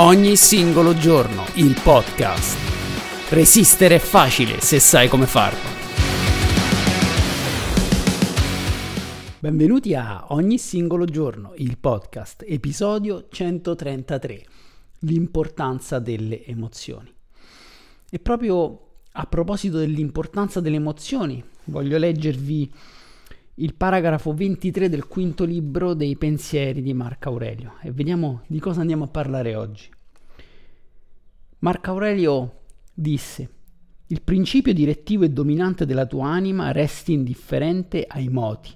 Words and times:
Ogni 0.00 0.36
singolo 0.36 0.94
giorno 0.94 1.44
il 1.54 1.76
podcast. 1.82 3.30
Resistere 3.30 3.96
è 3.96 3.98
facile 3.98 4.60
se 4.60 4.78
sai 4.78 5.08
come 5.08 5.26
farlo. 5.26 5.58
Benvenuti 9.40 9.96
a 9.96 10.26
Ogni 10.28 10.56
singolo 10.56 11.04
giorno 11.04 11.52
il 11.56 11.78
podcast, 11.78 12.44
episodio 12.46 13.26
133. 13.28 14.46
L'importanza 15.00 15.98
delle 15.98 16.44
emozioni. 16.44 17.12
E 18.08 18.18
proprio 18.20 18.90
a 19.10 19.26
proposito 19.26 19.78
dell'importanza 19.78 20.60
delle 20.60 20.76
emozioni, 20.76 21.42
voglio 21.64 21.98
leggervi 21.98 22.72
il 23.60 23.74
paragrafo 23.74 24.32
23 24.32 24.88
del 24.88 25.06
quinto 25.06 25.44
libro 25.44 25.94
dei 25.94 26.16
pensieri 26.16 26.80
di 26.80 26.94
Marco 26.94 27.30
Aurelio 27.30 27.74
e 27.82 27.90
vediamo 27.90 28.42
di 28.46 28.60
cosa 28.60 28.82
andiamo 28.82 29.04
a 29.04 29.08
parlare 29.08 29.56
oggi. 29.56 29.88
Marco 31.60 31.90
Aurelio 31.90 32.60
disse 32.94 33.50
il 34.06 34.22
principio 34.22 34.72
direttivo 34.72 35.24
e 35.24 35.30
dominante 35.30 35.86
della 35.86 36.06
tua 36.06 36.28
anima 36.28 36.70
resti 36.70 37.12
indifferente 37.12 38.04
ai 38.06 38.28
moti, 38.28 38.72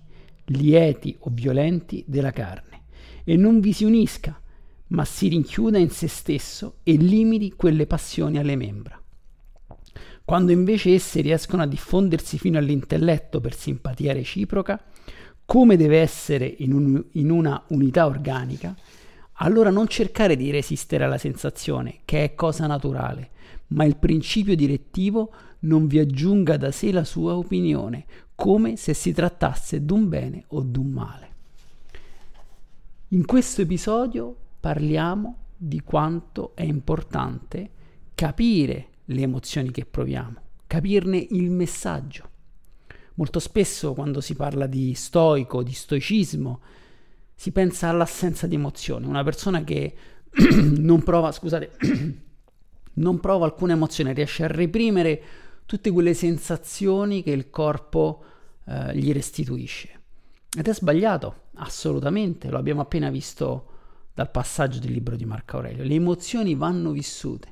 lieti 0.47 1.17
o 1.21 1.31
violenti 1.33 2.05
della 2.09 2.33
carne, 2.33 2.83
e 3.23 3.37
non 3.37 3.61
vi 3.61 3.73
si 3.73 3.85
unisca, 3.85 4.39
ma 4.89 5.05
si 5.05 5.29
rinchiuda 5.29 5.79
in 5.79 5.91
se 5.91 6.09
stesso 6.09 6.79
e 6.83 6.95
limiti 6.95 7.53
quelle 7.53 7.87
passioni 7.87 8.37
alle 8.37 8.57
membra. 8.57 9.02
Quando 10.25 10.53
invece 10.53 10.95
esse 10.95 11.21
riescono 11.21 11.63
a 11.63 11.67
diffondersi 11.67 12.39
fino 12.39 12.59
all'intelletto 12.59 13.41
per 13.41 13.55
simpatia 13.55 14.13
reciproca, 14.13 14.83
come 15.45 15.77
deve 15.77 15.99
essere 15.99 16.47
in, 16.47 16.73
un, 16.73 17.05
in 17.13 17.31
una 17.31 17.63
unità 17.69 18.07
organica, 18.07 18.75
allora 19.35 19.71
non 19.71 19.89
cercare 19.89 20.37
di 20.37 20.51
resistere 20.51 21.05
alla 21.05 21.19
sensazione, 21.19 22.01
che 22.05 22.25
è 22.25 22.35
cosa 22.35 22.67
naturale, 22.67 23.31
ma 23.69 23.85
il 23.85 23.97
principio 23.97 24.55
direttivo 24.55 25.33
non 25.61 25.87
vi 25.87 25.99
aggiunga 25.99 26.57
da 26.57 26.71
sé 26.71 26.93
la 26.93 27.05
sua 27.05 27.37
opinione, 27.37 28.05
come 28.35 28.77
se 28.77 28.95
si 28.95 29.13
trattasse 29.13 29.85
d'un 29.85 30.09
bene 30.09 30.45
o 30.49 30.61
d'un 30.63 30.91
male. 30.91 31.31
In 33.09 33.27
questo 33.27 33.63
episodio 33.63 34.35
parliamo 34.61 35.37
di 35.57 35.81
quanto 35.81 36.53
è 36.55 36.63
importante 36.63 37.71
capire 38.15 38.89
le 39.07 39.21
emozioni 39.21 39.71
che 39.71 39.85
proviamo, 39.85 40.41
capirne 40.67 41.27
il 41.31 41.51
messaggio. 41.51 42.31
Molto 43.15 43.39
spesso 43.41 43.93
quando 43.93 44.21
si 44.21 44.35
parla 44.35 44.67
di 44.67 44.95
stoico, 44.95 45.63
di 45.63 45.73
stoicismo, 45.73 46.61
si 47.35 47.53
pensa 47.53 47.89
all'assenza 47.89 48.47
di 48.47 48.55
emozioni. 48.55 49.07
Una 49.07 49.23
persona 49.23 49.65
che 49.65 49.95
non 50.79 51.03
prova, 51.03 51.31
scusate, 51.33 51.73
non 52.95 53.21
prova 53.21 53.45
alcuna 53.45 53.73
emozione, 53.73 54.13
riesce 54.13 54.45
a 54.45 54.49
reprimere 54.49 55.23
tutte 55.67 55.91
quelle 55.91 56.15
sensazioni 56.15 57.23
che 57.23 57.31
il 57.31 57.51
corpo 57.51 58.25
eh, 58.67 58.97
gli 58.97 59.13
restituisce. 59.13 60.01
Ed 60.57 60.69
è 60.69 60.75
sbagliato, 60.75 61.49
assolutamente, 61.55 62.49
lo 62.49 62.59
abbiamo 62.59 62.81
appena 62.81 63.11
visto 63.11 63.69
dal 64.15 64.31
passaggio 64.31 64.79
del 64.79 64.93
libro 64.93 65.17
di 65.17 65.25
Marco 65.25 65.57
Aurelio. 65.57 65.85
Le 65.85 65.95
emozioni 65.95 66.55
vanno 66.55 66.91
vissute 66.91 67.52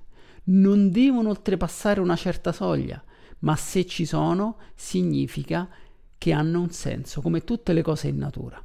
non 0.50 0.90
devono 0.90 1.28
oltrepassare 1.28 2.00
una 2.00 2.16
certa 2.16 2.52
soglia, 2.52 3.02
ma 3.40 3.56
se 3.56 3.86
ci 3.86 4.04
sono 4.04 4.56
significa 4.74 5.68
che 6.18 6.32
hanno 6.32 6.60
un 6.60 6.70
senso, 6.70 7.20
come 7.20 7.44
tutte 7.44 7.72
le 7.72 7.82
cose 7.82 8.08
in 8.08 8.18
natura. 8.18 8.62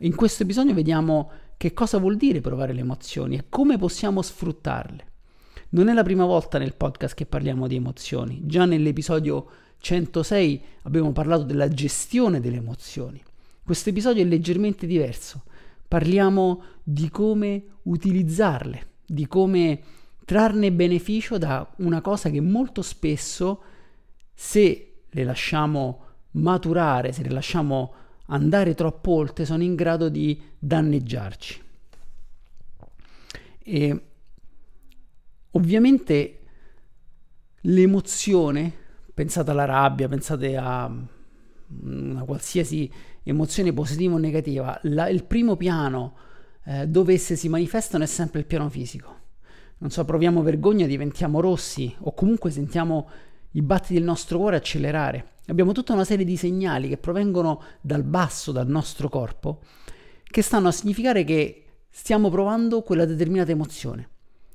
In 0.00 0.14
questo 0.14 0.42
episodio 0.42 0.74
vediamo 0.74 1.30
che 1.56 1.72
cosa 1.72 1.98
vuol 1.98 2.16
dire 2.16 2.40
provare 2.40 2.72
le 2.72 2.80
emozioni 2.80 3.36
e 3.36 3.44
come 3.48 3.78
possiamo 3.78 4.22
sfruttarle. 4.22 5.12
Non 5.70 5.88
è 5.88 5.92
la 5.92 6.02
prima 6.02 6.24
volta 6.24 6.58
nel 6.58 6.74
podcast 6.74 7.14
che 7.14 7.26
parliamo 7.26 7.66
di 7.66 7.76
emozioni, 7.76 8.42
già 8.44 8.64
nell'episodio 8.64 9.48
106 9.78 10.62
abbiamo 10.82 11.12
parlato 11.12 11.42
della 11.42 11.68
gestione 11.68 12.40
delle 12.40 12.56
emozioni. 12.56 13.20
Questo 13.64 13.88
episodio 13.88 14.22
è 14.22 14.26
leggermente 14.26 14.86
diverso, 14.86 15.44
parliamo 15.88 16.62
di 16.82 17.08
come 17.08 17.64
utilizzarle, 17.82 18.86
di 19.06 19.26
come 19.26 19.80
trarne 20.24 20.72
beneficio 20.72 21.38
da 21.38 21.68
una 21.78 22.00
cosa 22.00 22.30
che 22.30 22.40
molto 22.40 22.82
spesso, 22.82 23.62
se 24.32 25.02
le 25.08 25.24
lasciamo 25.24 26.00
maturare, 26.32 27.12
se 27.12 27.22
le 27.22 27.30
lasciamo 27.30 27.94
andare 28.26 28.74
troppo 28.74 29.12
oltre, 29.12 29.44
sono 29.44 29.62
in 29.62 29.74
grado 29.74 30.08
di 30.08 30.40
danneggiarci. 30.58 31.62
E 33.66 34.02
ovviamente 35.52 36.40
l'emozione, 37.62 38.72
pensate 39.12 39.50
alla 39.50 39.64
rabbia, 39.64 40.08
pensate 40.08 40.56
a 40.56 40.90
una 41.82 42.24
qualsiasi 42.24 42.90
emozione 43.22 43.72
positiva 43.72 44.14
o 44.14 44.18
negativa, 44.18 44.78
la, 44.84 45.08
il 45.08 45.24
primo 45.24 45.56
piano 45.56 46.16
eh, 46.64 46.86
dove 46.86 47.14
esse 47.14 47.36
si 47.36 47.48
manifestano 47.48 48.04
è 48.04 48.06
sempre 48.06 48.40
il 48.40 48.46
piano 48.46 48.68
fisico 48.68 49.22
non 49.84 49.92
so, 49.92 50.02
proviamo 50.06 50.40
vergogna, 50.40 50.86
diventiamo 50.86 51.40
rossi 51.40 51.94
o 52.00 52.14
comunque 52.14 52.50
sentiamo 52.50 53.06
i 53.50 53.60
battiti 53.60 53.92
del 53.92 54.02
nostro 54.02 54.38
cuore 54.38 54.56
accelerare. 54.56 55.32
Abbiamo 55.48 55.72
tutta 55.72 55.92
una 55.92 56.04
serie 56.04 56.24
di 56.24 56.38
segnali 56.38 56.88
che 56.88 56.96
provengono 56.96 57.62
dal 57.82 58.02
basso, 58.02 58.50
dal 58.50 58.66
nostro 58.66 59.10
corpo, 59.10 59.60
che 60.22 60.40
stanno 60.40 60.68
a 60.68 60.72
significare 60.72 61.22
che 61.22 61.64
stiamo 61.90 62.30
provando 62.30 62.80
quella 62.80 63.04
determinata 63.04 63.50
emozione, 63.50 64.08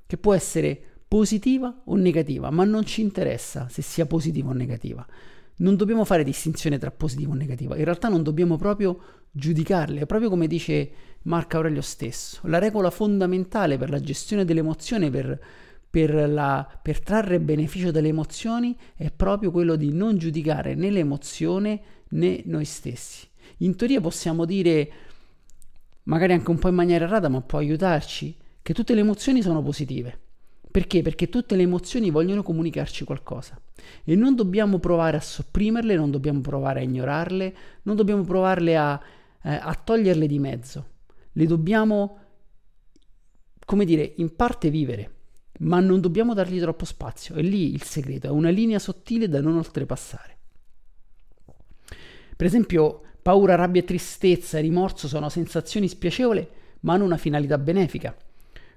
che 0.07 0.17
può 0.17 0.33
essere 0.33 0.81
positiva 1.07 1.79
o 1.85 1.95
negativa, 1.95 2.49
ma 2.49 2.63
non 2.63 2.83
ci 2.83 3.01
interessa 3.01 3.67
se 3.69 3.83
sia 3.83 4.07
positiva 4.07 4.49
o 4.49 4.53
negativa. 4.53 5.05
Non 5.57 5.75
dobbiamo 5.75 6.05
fare 6.05 6.23
distinzione 6.23 6.79
tra 6.79 6.89
positiva 6.89 7.33
o 7.33 7.35
negativa, 7.35 7.77
in 7.77 7.83
realtà 7.83 8.07
non 8.07 8.23
dobbiamo 8.23 8.57
proprio 8.57 8.99
giudicarle, 9.29 10.07
proprio 10.07 10.29
come 10.31 10.47
dice 10.47 10.91
Marco 11.23 11.57
Aurelio 11.57 11.81
stesso. 11.81 12.39
La 12.43 12.59
regola 12.59 12.89
fondamentale 12.89 13.77
per 13.77 13.89
la 13.89 13.99
gestione 13.99 14.45
delle 14.45 14.61
emozioni, 14.61 15.09
per, 15.09 15.39
per, 15.89 16.29
la, 16.29 16.65
per 16.81 17.01
trarre 17.01 17.39
beneficio 17.41 17.91
dalle 17.91 18.07
emozioni, 18.07 18.75
è 18.95 19.11
proprio 19.11 19.51
quello 19.51 19.75
di 19.75 19.91
non 19.91 20.17
giudicare 20.17 20.75
né 20.75 20.89
l'emozione 20.89 21.81
né 22.09 22.41
noi 22.45 22.65
stessi. 22.65 23.27
In 23.57 23.75
teoria 23.75 23.99
possiamo 23.99 24.45
dire, 24.45 24.91
magari 26.03 26.33
anche 26.33 26.49
un 26.49 26.57
po' 26.59 26.69
in 26.69 26.75
maniera 26.75 27.05
errata, 27.05 27.27
ma 27.27 27.41
può 27.41 27.59
aiutarci, 27.59 28.37
che 28.61 28.73
tutte 28.73 28.93
le 28.93 29.01
emozioni 29.01 29.41
sono 29.41 29.61
positive. 29.61 30.17
Perché? 30.71 31.01
Perché 31.01 31.27
tutte 31.27 31.55
le 31.55 31.63
emozioni 31.63 32.11
vogliono 32.11 32.43
comunicarci 32.43 33.03
qualcosa 33.03 33.59
e 34.03 34.15
non 34.15 34.35
dobbiamo 34.35 34.77
provare 34.77 35.17
a 35.17 35.21
sopprimerle, 35.21 35.95
non 35.95 36.11
dobbiamo 36.11 36.41
provare 36.41 36.81
a 36.81 36.83
ignorarle, 36.83 37.55
non 37.83 37.95
dobbiamo 37.95 38.23
provarle 38.23 38.77
a, 38.77 39.01
eh, 39.41 39.49
a 39.49 39.73
toglierle 39.73 40.27
di 40.27 40.37
mezzo 40.37 40.85
le 41.31 41.45
dobbiamo, 41.45 42.17
come 43.65 43.85
dire, 43.85 44.13
in 44.17 44.35
parte 44.35 44.69
vivere, 44.69 45.15
ma 45.59 45.79
non 45.79 46.01
dobbiamo 46.01 46.33
dargli 46.33 46.59
troppo 46.59 46.85
spazio. 46.85 47.35
È 47.35 47.41
lì 47.41 47.73
il 47.73 47.83
segreto, 47.83 48.27
è 48.27 48.31
una 48.31 48.49
linea 48.49 48.79
sottile 48.79 49.27
da 49.27 49.41
non 49.41 49.57
oltrepassare. 49.57 50.37
Per 52.35 52.47
esempio, 52.47 53.01
paura, 53.21 53.55
rabbia, 53.55 53.83
tristezza 53.83 54.59
rimorso 54.59 55.07
sono 55.07 55.29
sensazioni 55.29 55.87
spiacevoli, 55.87 56.47
ma 56.81 56.93
hanno 56.93 57.03
una 57.03 57.17
finalità 57.17 57.57
benefica, 57.57 58.15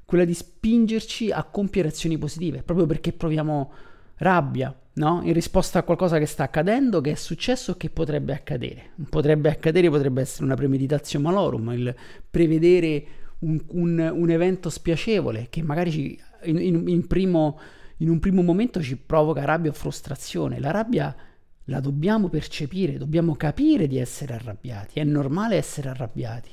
quella 0.05 0.25
di 0.25 0.35
spingerci 0.35 1.31
a 1.31 1.45
compiere 1.45 1.89
azioni 1.89 2.19
positive, 2.19 2.63
proprio 2.63 2.87
perché 2.87 3.13
proviamo 3.13 3.73
rabbia, 4.23 4.75
no? 4.95 5.21
in 5.25 5.33
risposta 5.33 5.81
a 5.81 5.83
qualcosa 5.83 6.19
che 6.19 6.27
sta 6.27 6.45
accadendo, 6.45 7.01
che 7.01 7.13
è 7.13 7.15
successo 7.15 7.73
o 7.73 7.77
che 7.77 7.91
potrebbe 7.91 8.33
accadere. 8.33 8.91
Potrebbe 9.09 9.51
accadere, 9.51 9.91
potrebbe 9.91 10.23
essere 10.23 10.45
una 10.45 10.55
premeditazione 10.55 11.25
malorum, 11.25 11.71
il 11.73 11.95
prevedere 12.31 13.05
un, 13.41 13.61
un, 13.69 14.13
un 14.15 14.31
evento 14.31 14.71
spiacevole 14.71 15.49
che 15.51 15.63
magari 15.63 15.91
ci, 15.91 16.19
in, 16.45 16.59
in, 16.59 16.89
in, 16.89 17.07
primo, 17.07 17.59
in 17.99 18.09
un 18.09 18.21
primo 18.21 18.43
momento 18.43 18.81
ci 18.81 18.97
provoca 18.97 19.45
rabbia 19.45 19.71
o 19.71 19.75
frustrazione. 19.75 20.61
La 20.61 20.71
rabbia 20.71 21.15
la 21.67 21.81
dobbiamo 21.81 22.29
percepire, 22.29 22.99
dobbiamo 22.99 23.35
capire 23.35 23.87
di 23.87 23.99
essere 23.99 24.35
arrabbiati, 24.35 25.01
è 25.01 25.05
normale 25.05 25.57
essere 25.57 25.89
arrabbiati. 25.89 26.51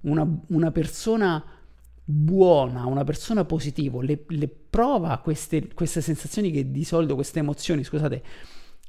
Una, 0.00 0.26
una 0.48 0.70
persona 0.70 1.42
buona, 2.10 2.86
una 2.86 3.04
persona 3.04 3.44
positiva, 3.44 4.02
le, 4.02 4.24
le 4.28 4.48
prova 4.48 5.18
queste, 5.18 5.74
queste, 5.74 6.00
sensazioni 6.00 6.50
che 6.50 6.70
di 6.70 6.82
solito, 6.82 7.14
queste 7.14 7.40
emozioni, 7.40 7.84
scusate, 7.84 8.22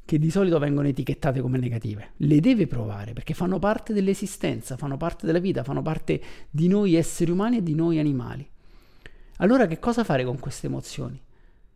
che 0.06 0.18
di 0.18 0.32
solito 0.32 0.58
vengono 0.58 0.88
etichettate 0.88 1.42
come 1.42 1.58
negative. 1.58 2.14
Le 2.18 2.40
deve 2.40 2.66
provare 2.66 3.12
perché 3.12 3.34
fanno 3.34 3.60
parte 3.60 3.92
dell'esistenza, 3.92 4.78
fanno 4.78 4.96
parte 4.96 5.26
della 5.26 5.40
vita, 5.40 5.66
fanno 5.66 5.82
parte 5.82 6.22
di 6.50 6.70
noi 6.70 6.96
esseri 6.96 7.30
umani 7.30 7.58
e 7.58 7.64
di 7.64 7.76
noi 7.76 8.00
animali. 8.00 8.50
Allora 9.40 9.68
che 9.68 9.80
cosa 9.80 10.06
fare 10.06 10.24
con 10.24 10.40
queste 10.40 10.68
emozioni? 10.68 11.22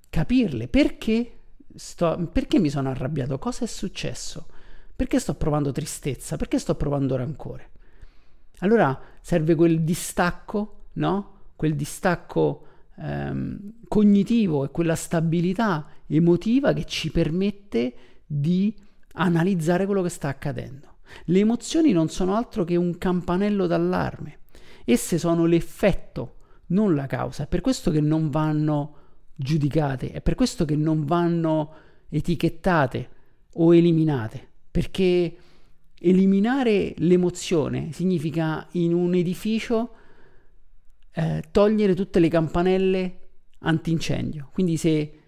Capirle. 0.09 0.69
Perché, 0.69 1.39
sto, 1.75 2.29
perché 2.31 2.57
mi 2.59 2.69
sono 2.69 2.89
arrabbiato? 2.89 3.37
Cosa 3.37 3.65
è 3.65 3.67
successo? 3.67 4.47
Perché 4.95 5.19
sto 5.19 5.35
provando 5.35 5.73
tristezza? 5.73 6.37
Perché 6.37 6.57
sto 6.57 6.75
provando 6.75 7.17
rancore? 7.17 7.69
Allora 8.59 8.97
serve 9.19 9.55
quel 9.55 9.81
distacco, 9.81 10.85
no? 10.93 11.32
Quel 11.55 11.75
distacco 11.75 12.65
ehm, 12.97 13.73
cognitivo 13.87 14.65
e 14.65 14.71
quella 14.71 14.95
stabilità 14.95 15.87
emotiva 16.07 16.73
che 16.73 16.85
ci 16.85 17.11
permette 17.11 17.93
di 18.25 18.75
analizzare 19.13 19.85
quello 19.85 20.01
che 20.01 20.09
sta 20.09 20.27
accadendo. 20.27 20.97
Le 21.25 21.39
emozioni 21.39 21.91
non 21.91 22.09
sono 22.09 22.35
altro 22.35 22.63
che 22.63 22.75
un 22.75 22.97
campanello 22.97 23.67
d'allarme. 23.67 24.39
Esse 24.85 25.17
sono 25.17 25.45
l'effetto, 25.45 26.35
non 26.67 26.95
la 26.95 27.05
causa. 27.05 27.43
È 27.43 27.47
per 27.47 27.61
questo 27.61 27.91
che 27.91 28.01
non 28.01 28.29
vanno 28.29 28.97
giudicate, 29.35 30.11
è 30.11 30.21
per 30.21 30.35
questo 30.35 30.65
che 30.65 30.75
non 30.75 31.05
vanno 31.05 31.73
etichettate 32.09 33.09
o 33.55 33.73
eliminate, 33.73 34.47
perché 34.69 35.35
eliminare 35.99 36.93
l'emozione 36.97 37.91
significa 37.91 38.67
in 38.71 38.93
un 38.93 39.13
edificio 39.15 39.91
eh, 41.13 41.43
togliere 41.51 41.93
tutte 41.95 42.19
le 42.19 42.27
campanelle 42.27 43.19
antincendio. 43.59 44.49
Quindi 44.51 44.77
se 44.77 45.19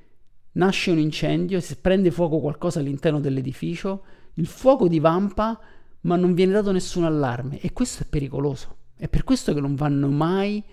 nasce 0.54 0.92
un 0.92 1.00
incendio, 1.00 1.60
se 1.60 1.78
prende 1.78 2.12
fuoco 2.12 2.40
qualcosa 2.40 2.80
all'interno 2.80 3.20
dell'edificio, 3.20 4.04
il 4.36 4.48
fuoco 4.48 4.88
divampa 4.88 5.60
ma 6.02 6.16
non 6.16 6.34
viene 6.34 6.54
dato 6.54 6.72
nessun 6.72 7.04
allarme 7.04 7.60
e 7.60 7.74
questo 7.74 8.04
è 8.04 8.06
pericoloso. 8.06 8.78
È 8.96 9.08
per 9.08 9.24
questo 9.24 9.54
che 9.54 9.60
non 9.60 9.76
vanno 9.76 10.08
mai 10.10 10.64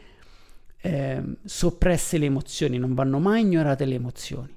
eh, 0.82 1.22
soppresse 1.42 2.18
le 2.18 2.26
emozioni, 2.26 2.78
non 2.78 2.94
vanno 2.94 3.18
mai 3.18 3.40
ignorate 3.42 3.84
le 3.84 3.94
emozioni. 3.94 4.54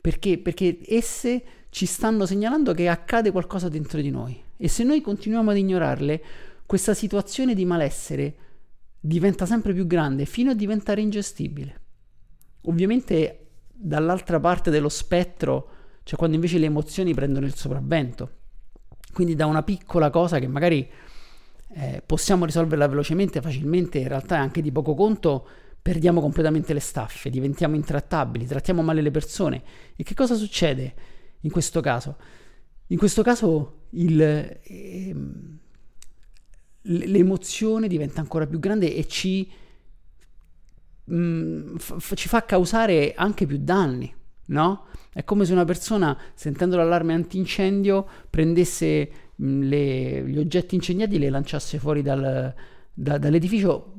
Perché? 0.00 0.38
Perché 0.38 0.80
esse 0.86 1.44
ci 1.70 1.86
stanno 1.86 2.26
segnalando 2.26 2.72
che 2.74 2.88
accade 2.88 3.30
qualcosa 3.30 3.68
dentro 3.68 4.00
di 4.00 4.10
noi 4.10 4.42
e 4.56 4.68
se 4.68 4.82
noi 4.84 5.00
continuiamo 5.00 5.50
ad 5.50 5.56
ignorarle, 5.56 6.22
questa 6.64 6.94
situazione 6.94 7.54
di 7.54 7.64
malessere 7.64 8.34
diventa 9.06 9.46
sempre 9.46 9.72
più 9.72 9.86
grande 9.86 10.24
fino 10.24 10.50
a 10.50 10.54
diventare 10.54 11.00
ingestibile. 11.00 11.80
Ovviamente 12.62 13.46
dall'altra 13.72 14.40
parte 14.40 14.70
dello 14.70 14.88
spettro, 14.88 15.68
cioè 16.02 16.18
quando 16.18 16.34
invece 16.34 16.58
le 16.58 16.66
emozioni 16.66 17.14
prendono 17.14 17.46
il 17.46 17.54
sopravvento. 17.54 18.30
Quindi 19.12 19.34
da 19.34 19.46
una 19.46 19.62
piccola 19.62 20.10
cosa 20.10 20.38
che 20.38 20.48
magari 20.48 20.88
eh, 21.74 22.02
possiamo 22.04 22.44
risolverla 22.44 22.88
velocemente, 22.88 23.40
facilmente, 23.40 23.98
in 23.98 24.08
realtà 24.08 24.36
è 24.36 24.38
anche 24.38 24.60
di 24.60 24.72
poco 24.72 24.94
conto, 24.94 25.46
perdiamo 25.80 26.20
completamente 26.20 26.72
le 26.72 26.80
staffe, 26.80 27.30
diventiamo 27.30 27.76
intrattabili, 27.76 28.46
trattiamo 28.46 28.82
male 28.82 29.02
le 29.02 29.10
persone. 29.12 29.62
E 29.94 30.02
che 30.02 30.14
cosa 30.14 30.34
succede 30.34 30.94
in 31.40 31.50
questo 31.50 31.80
caso? 31.80 32.16
In 32.88 32.98
questo 32.98 33.22
caso 33.22 33.86
il, 33.90 34.20
eh, 34.20 35.14
l'emozione 36.88 37.88
diventa 37.88 38.20
ancora 38.20 38.46
più 38.46 38.58
grande 38.58 38.94
e 38.94 39.06
ci 39.06 39.48
Mm, 41.12 41.76
f- 41.76 42.14
ci 42.14 42.26
fa 42.28 42.44
causare 42.44 43.14
anche 43.14 43.46
più 43.46 43.58
danni, 43.58 44.12
no? 44.46 44.86
È 45.12 45.22
come 45.22 45.44
se 45.44 45.52
una 45.52 45.64
persona, 45.64 46.18
sentendo 46.34 46.76
l'allarme 46.76 47.14
antincendio, 47.14 48.06
prendesse 48.28 49.10
mm, 49.40 49.62
le, 49.62 50.24
gli 50.26 50.38
oggetti 50.38 50.74
incendiati 50.74 51.14
e 51.14 51.18
li 51.18 51.28
lanciasse 51.28 51.78
fuori 51.78 52.02
dal, 52.02 52.52
da, 52.92 53.18
dall'edificio, 53.18 53.94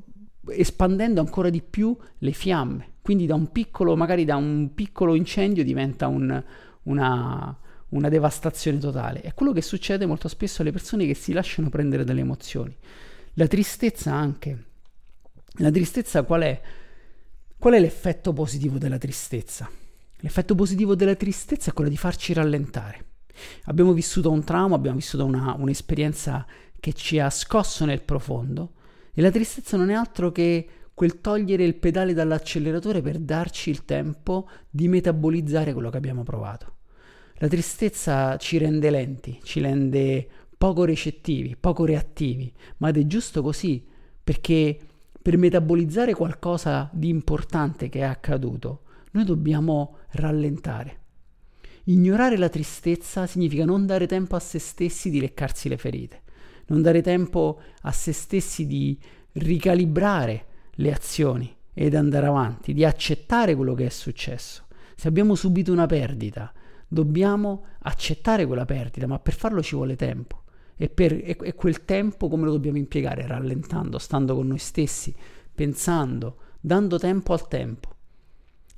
espandendo 0.50 1.22
ancora 1.22 1.50
di 1.50 1.62
più 1.62 1.95
le 2.18 2.31
fiamme. 2.33 2.95
Quindi 3.01 3.25
da 3.25 3.36
un 3.36 3.51
piccolo, 3.54 3.95
magari 3.95 4.25
da 4.25 4.36
un 4.36 4.72
piccolo 4.75 5.16
incendio 5.16 5.63
diventa 5.63 6.07
un, 6.07 6.44
una, 6.83 7.57
una 7.89 8.10
devastazione 8.10 8.78
totale. 8.80 9.22
È 9.22 9.34
quello 9.34 9.54
che 9.54 9.62
succede 9.62 10.06
molto 10.06 10.28
spesso 10.28 10.62
alle 10.62 10.72
persone 10.72 11.06
che 11.06 11.13
si 11.13 11.31
lasciano 11.31 11.69
prendere 11.69 12.04
dalle 12.04 12.22
emozioni. 12.22 12.75
La 13.34 13.48
tristezza 13.48 14.13
anche. 14.13 14.66
La 15.60 15.72
tristezza 15.72 16.24
qual 16.24 16.42
è? 16.42 16.62
Qual 17.57 17.74
è 17.74 17.80
l'effetto 17.80 18.34
positivo 18.34 18.78
della 18.78 18.98
tristezza? 18.98 19.69
L'effetto 20.19 20.56
positivo 20.56 20.95
della 20.95 21.16
tristezza 21.16 21.69
è 21.72 21.74
quello 21.74 21.89
di 21.89 21.98
farci 21.98 22.34
rallentare. 22.34 23.06
Abbiamo 23.66 23.94
vissuto 23.94 24.31
un 24.31 24.44
trauma, 24.44 24.75
abbiamo 24.75 24.98
vissuto 24.98 25.25
una, 25.25 25.56
un'esperienza 25.57 26.45
che 26.80 26.94
ci 26.94 27.19
ha 27.19 27.30
scosso 27.30 27.86
nel 27.86 28.01
profondo 28.01 28.74
e 29.13 29.22
la 29.22 29.31
tristezza 29.31 29.78
non 29.78 29.90
è 29.90 29.94
altro 29.94 30.31
che 30.31 30.68
quel 30.94 31.22
togliere 31.22 31.63
il 31.63 31.75
pedale 31.75 32.13
dall'acceleratore 32.13 33.01
per 33.01 33.19
darci 33.19 33.69
il 33.69 33.86
tempo 33.86 34.50
di 34.69 34.88
metabolizzare 34.88 35.74
quello 35.74 35.92
che 35.92 35.98
abbiamo 35.98 36.24
provato. 36.24 36.77
La 37.39 37.48
tristezza 37.48 38.36
ci 38.38 38.57
rende 38.57 38.89
lenti, 38.89 39.39
ci 39.44 39.60
rende 39.60 40.28
poco 40.57 40.86
recettivi, 40.86 41.56
poco 41.56 41.86
reattivi, 41.86 42.51
ma 42.78 42.89
ed 42.89 42.98
è 42.98 43.06
giusto 43.06 43.44
così, 43.44 43.86
perché 44.24 44.78
per 45.22 45.38
metabolizzare 45.38 46.16
qualcosa 46.16 46.89
di 46.92 47.10
importante 47.10 47.89
che 47.89 48.00
è 48.00 48.04
accaduto, 48.04 48.81
noi 49.12 49.24
dobbiamo 49.24 49.98
rallentare. 50.12 51.00
Ignorare 51.84 52.38
la 52.38 52.50
tristezza 52.50 53.28
significa 53.28 53.66
non 53.66 53.86
dare 53.86 54.07
tempo 54.07 54.36
a 54.36 54.40
se 54.40 54.57
stessi 54.57 55.12
di 55.12 55.19
leccarsi 55.19 55.69
le 55.69 55.78
ferite, 55.78 56.24
non 56.68 56.81
dare 56.81 57.04
tempo 57.04 57.62
a 57.81 57.92
se 57.92 58.13
stessi 58.13 58.66
di 58.66 58.98
ricalibrare 59.33 60.45
le 60.72 60.92
azioni 60.92 61.56
ed 61.72 61.94
andare 61.94 62.25
avanti, 62.25 62.74
di 62.74 62.83
accettare 62.83 63.54
quello 63.54 63.75
che 63.75 63.86
è 63.86 63.90
successo. 63.90 64.66
Se 64.95 65.07
abbiamo 65.07 65.36
subito 65.36 65.72
una 65.72 65.86
perdita, 65.86 66.51
dobbiamo 66.88 67.66
accettare 67.80 68.45
quella 68.45 68.66
perdita, 68.66 69.07
ma 69.07 69.19
per 69.19 69.34
farlo 69.34 69.62
ci 69.62 69.75
vuole 69.75 69.95
tempo. 69.95 70.44
E, 70.75 70.89
per, 70.89 71.13
e, 71.13 71.36
e 71.39 71.56
quel 71.56 71.86
tempo 71.86 72.28
come 72.30 72.45
lo 72.45 72.51
dobbiamo 72.51 72.78
impiegare? 72.78 73.25
Rallentando, 73.25 73.98
stando 73.98 74.36
con 74.36 74.48
noi 74.48 74.60
stessi, 74.60 75.13
pensando, 75.54 76.38
dando 76.60 76.98
tempo 76.98 77.34
al 77.34 77.48
tempo. 77.48 77.95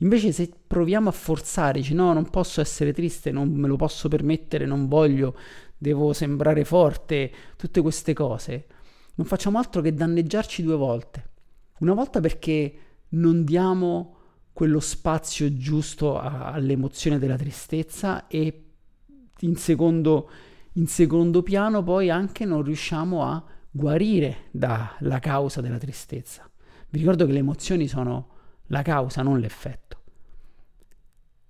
Invece 0.01 0.31
se 0.31 0.49
proviamo 0.65 1.09
a 1.09 1.11
forzare, 1.11 1.79
dici 1.79 1.93
no, 1.93 2.13
non 2.13 2.29
posso 2.29 2.61
essere 2.61 2.93
triste, 2.93 3.31
non 3.31 3.49
me 3.49 3.67
lo 3.67 3.75
posso 3.75 4.07
permettere, 4.07 4.65
non 4.65 4.87
voglio, 4.87 5.35
devo 5.77 6.13
sembrare 6.13 6.63
forte, 6.63 7.31
tutte 7.57 7.81
queste 7.81 8.13
cose, 8.13 8.67
non 9.15 9.27
facciamo 9.27 9.57
altro 9.57 9.81
che 9.81 9.93
danneggiarci 9.93 10.63
due 10.63 10.75
volte. 10.75 11.27
Una 11.79 11.93
volta 11.93 12.21
perché 12.21 12.73
non 13.09 13.43
diamo 13.43 14.18
quello 14.59 14.81
spazio 14.81 15.55
giusto 15.55 16.19
a, 16.19 16.51
all'emozione 16.51 17.17
della 17.17 17.37
tristezza 17.37 18.27
e 18.27 18.65
in 19.39 19.55
secondo 19.55 20.29
in 20.73 20.85
secondo 20.85 21.43
piano 21.43 21.81
poi 21.81 22.09
anche 22.09 22.43
non 22.43 22.61
riusciamo 22.61 23.23
a 23.23 23.41
guarire 23.71 24.47
dalla 24.51 25.19
causa 25.21 25.61
della 25.61 25.77
tristezza. 25.77 26.49
Vi 26.89 26.99
ricordo 26.99 27.25
che 27.25 27.31
le 27.31 27.39
emozioni 27.39 27.87
sono 27.87 28.31
la 28.67 28.81
causa, 28.81 29.21
non 29.21 29.39
l'effetto. 29.39 30.01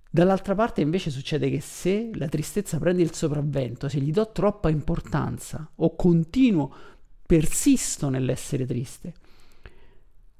Dall'altra 0.08 0.54
parte 0.54 0.80
invece 0.80 1.10
succede 1.10 1.50
che 1.50 1.60
se 1.60 2.10
la 2.14 2.28
tristezza 2.28 2.78
prende 2.78 3.02
il 3.02 3.12
sopravvento, 3.12 3.88
se 3.88 3.98
gli 3.98 4.12
do 4.12 4.30
troppa 4.30 4.68
importanza 4.68 5.68
o 5.74 5.96
continuo, 5.96 6.72
persisto 7.26 8.08
nell'essere 8.08 8.66
triste, 8.66 9.14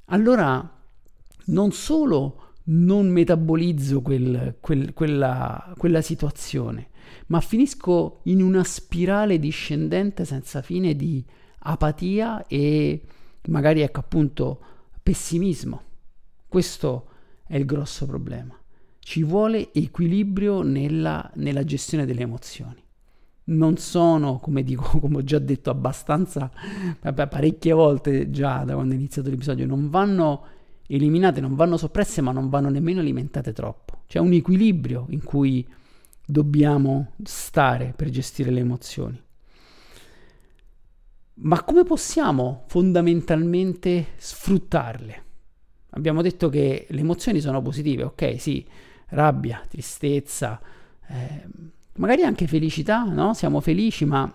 allora 0.05 0.79
non 1.47 1.73
solo 1.73 2.45
non 2.71 3.09
metabolizzo 3.09 4.01
quel, 4.03 4.57
quel, 4.61 4.93
quella, 4.93 5.75
quella 5.77 6.03
situazione, 6.03 6.89
ma 7.27 7.41
finisco 7.41 8.21
in 8.25 8.43
una 8.43 8.65
spirale 8.65 9.39
discendente 9.39 10.25
senza 10.25 10.63
fine 10.63 10.95
di 10.95 11.25
apatia 11.61 12.47
e 12.47 13.03
magari 13.49 13.81
ecco 13.81 14.01
appunto 14.01 14.61
pessimismo. 15.03 15.83
Questo 16.47 17.09
è 17.47 17.57
il 17.57 17.65
grosso 17.65 18.07
problema. 18.07 18.57
Ci 18.99 19.25
vuole 19.25 19.73
equilibrio 19.73 20.63
nella, 20.63 21.29
nella 21.35 21.65
gestione 21.65 22.07
delle 22.07 22.23
emozioni. 22.23 22.83
Non 23.43 23.79
sono, 23.79 24.39
come 24.39 24.63
dico, 24.63 24.85
come 25.01 25.17
ho 25.17 25.25
già 25.25 25.39
detto 25.41 25.71
abbastanza, 25.71 26.51
parecchie 27.01 27.73
volte 27.73 28.31
già 28.31 28.63
da 28.63 28.75
quando 28.75 28.95
è 28.95 28.97
iniziato 28.97 29.31
l'episodio, 29.31 29.67
non 29.67 29.91
vanno 29.91 30.59
eliminate, 30.97 31.41
non 31.41 31.55
vanno 31.55 31.77
soppresse, 31.77 32.21
ma 32.21 32.33
non 32.33 32.49
vanno 32.49 32.69
nemmeno 32.69 33.01
alimentate 33.01 33.53
troppo. 33.53 34.03
C'è 34.07 34.19
un 34.19 34.33
equilibrio 34.33 35.07
in 35.11 35.23
cui 35.23 35.67
dobbiamo 36.25 37.13
stare 37.25 37.93
per 37.95 38.11
gestire 38.11 38.51
le 38.51 38.61
emozioni. 38.61 39.23
Ma 41.43 41.63
come 41.63 41.85
possiamo 41.85 42.65
fondamentalmente 42.67 44.09
sfruttarle? 44.17 45.25
Abbiamo 45.91 46.23
detto 46.23 46.49
che 46.49 46.87
le 46.89 47.01
emozioni 47.01 47.41
sono 47.41 47.63
positive, 47.63 48.03
ok, 48.05 48.41
sì, 48.41 48.65
rabbia, 49.09 49.63
tristezza, 49.67 50.61
eh, 51.09 51.47
magari 51.95 52.23
anche 52.23 52.47
felicità, 52.47 53.05
no? 53.05 53.33
Siamo 53.35 53.61
felici, 53.61 54.05
ma 54.05 54.33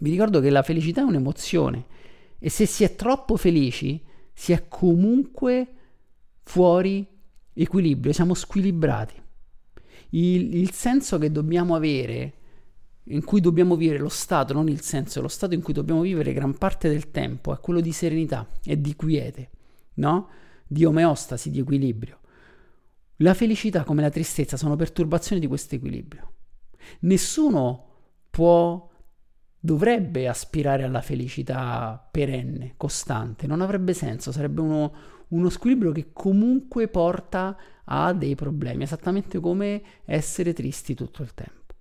vi 0.00 0.10
ricordo 0.10 0.40
che 0.40 0.50
la 0.50 0.62
felicità 0.62 1.02
è 1.02 1.04
un'emozione 1.04 1.84
e 2.38 2.50
se 2.50 2.66
si 2.66 2.84
è 2.84 2.94
troppo 2.96 3.36
felici 3.36 4.02
si 4.38 4.52
è 4.52 4.68
comunque 4.68 5.66
fuori 6.44 7.04
equilibrio, 7.52 8.12
siamo 8.12 8.34
squilibrati. 8.34 9.20
Il, 10.10 10.54
il 10.54 10.70
senso 10.70 11.18
che 11.18 11.32
dobbiamo 11.32 11.74
avere, 11.74 12.34
in 13.06 13.24
cui 13.24 13.40
dobbiamo 13.40 13.74
vivere 13.74 13.98
lo 13.98 14.08
stato, 14.08 14.52
non 14.52 14.68
il 14.68 14.80
senso, 14.80 15.20
lo 15.20 15.26
stato 15.26 15.54
in 15.54 15.60
cui 15.60 15.72
dobbiamo 15.72 16.02
vivere 16.02 16.32
gran 16.32 16.56
parte 16.56 16.88
del 16.88 17.10
tempo 17.10 17.52
è 17.52 17.58
quello 17.58 17.80
di 17.80 17.90
serenità 17.90 18.48
e 18.62 18.80
di 18.80 18.94
quiete, 18.94 19.50
no? 19.94 20.28
di 20.68 20.84
omeostasi, 20.84 21.50
di 21.50 21.58
equilibrio. 21.58 22.20
La 23.16 23.34
felicità 23.34 23.82
come 23.82 24.02
la 24.02 24.10
tristezza 24.10 24.56
sono 24.56 24.76
perturbazioni 24.76 25.40
di 25.40 25.48
questo 25.48 25.74
equilibrio. 25.74 26.34
Nessuno 27.00 27.86
può, 28.30 28.88
dovrebbe 29.60 30.28
aspirare 30.28 30.84
alla 30.84 31.00
felicità 31.00 32.08
perenne, 32.10 32.74
costante, 32.76 33.46
non 33.46 33.60
avrebbe 33.60 33.92
senso, 33.92 34.32
sarebbe 34.32 34.60
uno, 34.60 34.92
uno 35.28 35.48
squilibrio 35.48 35.92
che 35.92 36.10
comunque 36.12 36.88
porta 36.88 37.56
a 37.84 38.12
dei 38.12 38.34
problemi, 38.34 38.84
esattamente 38.84 39.40
come 39.40 39.82
essere 40.04 40.52
tristi 40.52 40.94
tutto 40.94 41.22
il 41.22 41.34
tempo. 41.34 41.74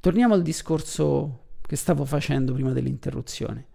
Torniamo 0.00 0.34
al 0.34 0.42
discorso 0.42 1.40
che 1.62 1.76
stavo 1.76 2.04
facendo 2.04 2.52
prima 2.52 2.72
dell'interruzione. 2.72 3.66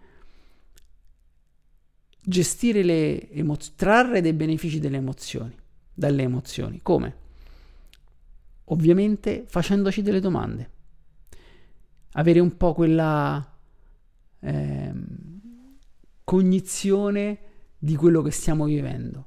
Gestire 2.20 2.82
le 2.82 3.30
emozioni, 3.30 3.76
trarre 3.76 4.20
dei 4.20 4.34
benefici 4.34 4.78
delle 4.78 4.98
emozioni, 4.98 5.56
dalle 5.94 6.22
emozioni. 6.22 6.80
Come? 6.82 7.26
Ovviamente 8.64 9.44
facendoci 9.46 10.02
delle 10.02 10.20
domande. 10.20 10.76
Avere 12.12 12.40
un 12.40 12.56
po' 12.56 12.74
quella 12.74 13.56
eh, 14.40 14.92
cognizione 16.24 17.38
di 17.78 17.96
quello 17.96 18.22
che 18.22 18.30
stiamo 18.30 18.64
vivendo. 18.64 19.26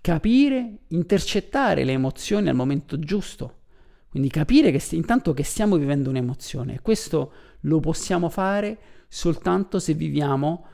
Capire, 0.00 0.78
intercettare 0.88 1.84
le 1.84 1.92
emozioni 1.92 2.48
al 2.48 2.54
momento 2.54 2.98
giusto 2.98 3.62
quindi 4.14 4.30
capire 4.30 4.70
che 4.70 4.94
intanto 4.94 5.32
che 5.32 5.42
stiamo 5.42 5.76
vivendo 5.76 6.08
un'emozione, 6.08 6.78
questo 6.80 7.32
lo 7.62 7.80
possiamo 7.80 8.28
fare 8.28 8.78
soltanto 9.08 9.80
se 9.80 9.92
viviamo 9.94 10.66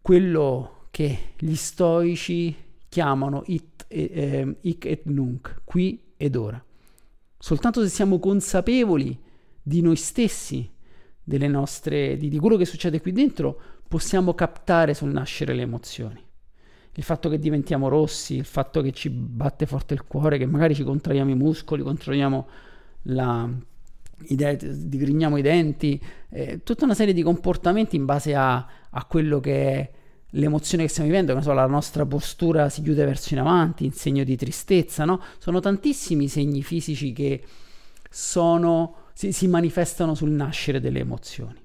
quello 0.00 0.86
che 0.92 1.32
gli 1.36 1.56
stoici 1.56 2.54
chiamano 2.88 3.42
it, 3.46 3.84
eh, 3.88 4.58
hic 4.60 4.84
et 4.84 5.06
nunc, 5.06 5.62
qui 5.64 6.12
ed 6.16 6.36
ora. 6.36 6.64
Soltanto 7.36 7.82
se 7.82 7.88
siamo 7.88 8.20
consapevoli 8.20 9.20
di 9.68 9.82
noi 9.82 9.96
stessi, 9.96 10.68
delle 11.22 11.46
nostre, 11.46 12.16
di, 12.16 12.28
di 12.28 12.38
quello 12.38 12.56
che 12.56 12.64
succede 12.64 13.00
qui 13.00 13.12
dentro, 13.12 13.60
possiamo 13.86 14.34
captare 14.34 14.94
sul 14.94 15.10
nascere 15.10 15.54
le 15.54 15.62
emozioni. 15.62 16.20
Il 16.94 17.02
fatto 17.04 17.28
che 17.28 17.38
diventiamo 17.38 17.88
rossi, 17.88 18.36
il 18.36 18.44
fatto 18.44 18.80
che 18.80 18.92
ci 18.92 19.10
batte 19.10 19.66
forte 19.66 19.94
il 19.94 20.04
cuore, 20.04 20.38
che 20.38 20.46
magari 20.46 20.74
ci 20.74 20.82
contraiamo 20.82 21.30
i 21.30 21.34
muscoli, 21.34 21.82
controlliamo 21.82 22.48
la, 23.02 23.48
i 24.28 24.34
de- 24.34 24.58
digrigniamo 24.88 25.36
i 25.36 25.42
denti, 25.42 26.02
eh, 26.30 26.62
tutta 26.64 26.84
una 26.84 26.94
serie 26.94 27.12
di 27.12 27.22
comportamenti 27.22 27.94
in 27.94 28.06
base 28.06 28.34
a, 28.34 28.66
a 28.90 29.04
quello 29.04 29.38
che 29.38 29.72
è 29.72 29.90
l'emozione 30.32 30.84
che 30.84 30.88
stiamo 30.88 31.08
vivendo, 31.08 31.38
so, 31.40 31.52
la 31.52 31.66
nostra 31.66 32.04
postura 32.04 32.68
si 32.68 32.82
chiude 32.82 33.04
verso 33.04 33.34
in 33.34 33.40
avanti, 33.40 33.84
in 33.84 33.92
segno 33.92 34.24
di 34.24 34.36
tristezza, 34.36 35.04
no? 35.04 35.20
Sono 35.38 35.60
tantissimi 35.60 36.26
segni 36.26 36.62
fisici 36.62 37.12
che 37.12 37.42
sono, 38.10 38.94
si, 39.18 39.32
si 39.32 39.48
manifestano 39.48 40.14
sul 40.14 40.30
nascere 40.30 40.78
delle 40.78 41.00
emozioni. 41.00 41.60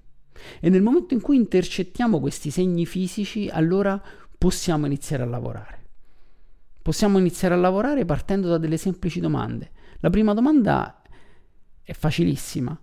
E 0.59 0.69
nel 0.69 0.81
momento 0.81 1.13
in 1.13 1.21
cui 1.21 1.35
intercettiamo 1.35 2.19
questi 2.19 2.49
segni 2.49 2.87
fisici, 2.87 3.47
allora 3.47 4.01
possiamo 4.35 4.87
iniziare 4.87 5.21
a 5.21 5.27
lavorare. 5.27 5.81
Possiamo 6.81 7.19
iniziare 7.19 7.53
a 7.53 7.57
lavorare 7.57 8.05
partendo 8.05 8.47
da 8.47 8.57
delle 8.57 8.77
semplici 8.77 9.19
domande. 9.19 9.69
La 9.99 10.09
prima 10.09 10.33
domanda 10.33 11.03
è 11.83 11.93
facilissima. 11.93 12.75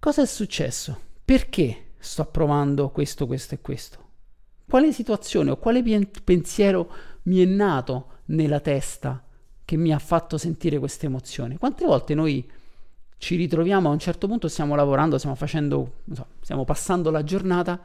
Cosa 0.00 0.22
è 0.22 0.26
successo? 0.26 0.98
Perché 1.24 1.92
sto 2.00 2.24
provando 2.24 2.90
questo, 2.90 3.28
questo 3.28 3.54
e 3.54 3.60
questo? 3.60 4.06
Quale 4.68 4.92
situazione 4.92 5.52
o 5.52 5.56
quale 5.56 5.84
pensiero 6.24 6.90
mi 7.24 7.38
è 7.38 7.44
nato 7.44 8.22
nella 8.26 8.58
testa 8.58 9.24
che 9.64 9.76
mi 9.76 9.92
ha 9.92 10.00
fatto 10.00 10.36
sentire 10.36 10.80
questa 10.80 11.06
emozione? 11.06 11.58
Quante 11.58 11.84
volte 11.84 12.14
noi 12.14 12.56
ci 13.18 13.34
ritroviamo 13.34 13.88
a 13.88 13.92
un 13.92 13.98
certo 13.98 14.28
punto, 14.28 14.48
stiamo 14.48 14.76
lavorando, 14.76 15.18
stiamo 15.18 15.36
facendo, 15.36 16.02
so, 16.12 16.26
stiamo 16.40 16.64
passando 16.64 17.10
la 17.10 17.24
giornata 17.24 17.80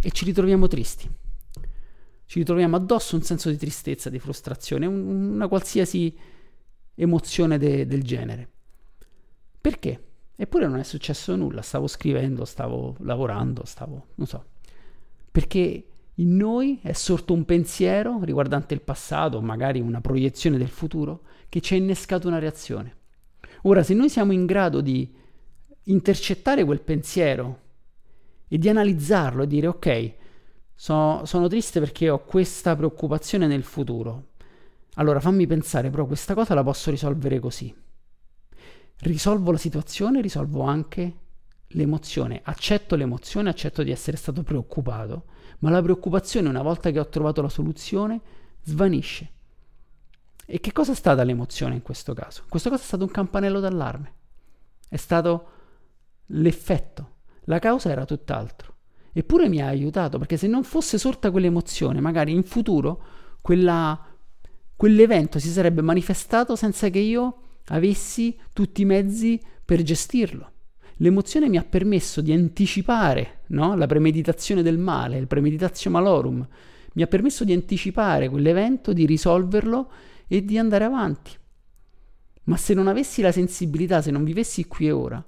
e 0.00 0.10
ci 0.10 0.24
ritroviamo 0.24 0.66
tristi. 0.66 1.08
Ci 2.26 2.40
ritroviamo 2.40 2.74
addosso 2.74 3.14
un 3.14 3.22
senso 3.22 3.50
di 3.50 3.56
tristezza, 3.56 4.10
di 4.10 4.18
frustrazione, 4.18 4.84
un, 4.84 5.34
una 5.34 5.46
qualsiasi 5.46 6.14
emozione 6.96 7.56
de, 7.56 7.86
del 7.86 8.02
genere. 8.02 8.48
Perché? 9.60 10.02
Eppure 10.34 10.66
non 10.66 10.78
è 10.78 10.82
successo 10.82 11.36
nulla, 11.36 11.62
stavo 11.62 11.86
scrivendo, 11.86 12.44
stavo 12.44 12.96
lavorando, 13.00 13.64
stavo, 13.64 14.08
non 14.16 14.26
so. 14.26 14.44
Perché 15.30 15.86
in 16.14 16.36
noi 16.36 16.80
è 16.82 16.92
sorto 16.92 17.32
un 17.32 17.44
pensiero 17.44 18.18
riguardante 18.22 18.74
il 18.74 18.80
passato, 18.80 19.40
magari 19.40 19.80
una 19.80 20.00
proiezione 20.00 20.58
del 20.58 20.68
futuro, 20.68 21.22
che 21.48 21.60
ci 21.60 21.74
ha 21.74 21.76
innescato 21.76 22.26
una 22.26 22.40
reazione. 22.40 23.04
Ora, 23.66 23.82
se 23.82 23.94
noi 23.94 24.08
siamo 24.08 24.32
in 24.32 24.46
grado 24.46 24.80
di 24.80 25.12
intercettare 25.84 26.64
quel 26.64 26.80
pensiero 26.82 27.60
e 28.46 28.58
di 28.58 28.68
analizzarlo 28.68 29.42
e 29.42 29.46
dire 29.48 29.66
ok, 29.66 30.14
so, 30.72 31.24
sono 31.24 31.48
triste 31.48 31.80
perché 31.80 32.08
ho 32.08 32.22
questa 32.22 32.76
preoccupazione 32.76 33.48
nel 33.48 33.64
futuro, 33.64 34.28
allora 34.94 35.18
fammi 35.18 35.48
pensare, 35.48 35.90
però 35.90 36.06
questa 36.06 36.34
cosa 36.34 36.54
la 36.54 36.62
posso 36.62 36.92
risolvere 36.92 37.40
così. 37.40 37.74
Risolvo 38.98 39.50
la 39.50 39.58
situazione, 39.58 40.20
risolvo 40.20 40.62
anche 40.62 41.16
l'emozione, 41.70 42.40
accetto 42.44 42.94
l'emozione, 42.94 43.50
accetto 43.50 43.82
di 43.82 43.90
essere 43.90 44.16
stato 44.16 44.44
preoccupato, 44.44 45.24
ma 45.58 45.70
la 45.70 45.82
preoccupazione 45.82 46.48
una 46.48 46.62
volta 46.62 46.92
che 46.92 47.00
ho 47.00 47.08
trovato 47.08 47.42
la 47.42 47.48
soluzione 47.48 48.20
svanisce. 48.62 49.30
E 50.46 50.60
che 50.60 50.70
cosa 50.70 50.92
è 50.92 50.94
stata 50.94 51.24
l'emozione 51.24 51.74
in 51.74 51.82
questo 51.82 52.14
caso? 52.14 52.42
In 52.44 52.48
questo 52.48 52.70
caso 52.70 52.82
è 52.82 52.86
stato 52.86 53.02
un 53.02 53.10
campanello 53.10 53.58
d'allarme, 53.58 54.14
è 54.88 54.96
stato 54.96 55.48
l'effetto, 56.26 57.16
la 57.44 57.58
causa 57.58 57.90
era 57.90 58.04
tutt'altro. 58.04 58.74
Eppure 59.12 59.48
mi 59.48 59.60
ha 59.60 59.66
aiutato 59.66 60.18
perché 60.18 60.36
se 60.36 60.46
non 60.46 60.62
fosse 60.62 60.98
sorta 60.98 61.30
quell'emozione, 61.30 62.00
magari 62.00 62.32
in 62.32 62.44
futuro 62.44 63.02
quella, 63.40 63.98
quell'evento 64.76 65.38
si 65.38 65.48
sarebbe 65.48 65.82
manifestato 65.82 66.54
senza 66.54 66.90
che 66.90 66.98
io 66.98 67.40
avessi 67.68 68.38
tutti 68.52 68.82
i 68.82 68.84
mezzi 68.84 69.42
per 69.64 69.82
gestirlo. 69.82 70.52
L'emozione 70.98 71.48
mi 71.48 71.56
ha 71.56 71.64
permesso 71.64 72.20
di 72.20 72.32
anticipare 72.32 73.40
no? 73.48 73.74
la 73.74 73.86
premeditazione 73.86 74.62
del 74.62 74.78
male, 74.78 75.18
il 75.18 75.26
premeditatio 75.26 75.90
malorum, 75.90 76.46
mi 76.92 77.02
ha 77.02 77.06
permesso 77.06 77.44
di 77.44 77.52
anticipare 77.52 78.28
quell'evento, 78.28 78.92
di 78.92 79.04
risolverlo 79.04 79.90
e 80.26 80.44
di 80.44 80.58
andare 80.58 80.84
avanti. 80.84 81.32
Ma 82.44 82.56
se 82.56 82.74
non 82.74 82.86
avessi 82.86 83.22
la 83.22 83.32
sensibilità, 83.32 84.02
se 84.02 84.10
non 84.10 84.24
vivessi 84.24 84.66
qui 84.66 84.86
e 84.86 84.92
ora, 84.92 85.24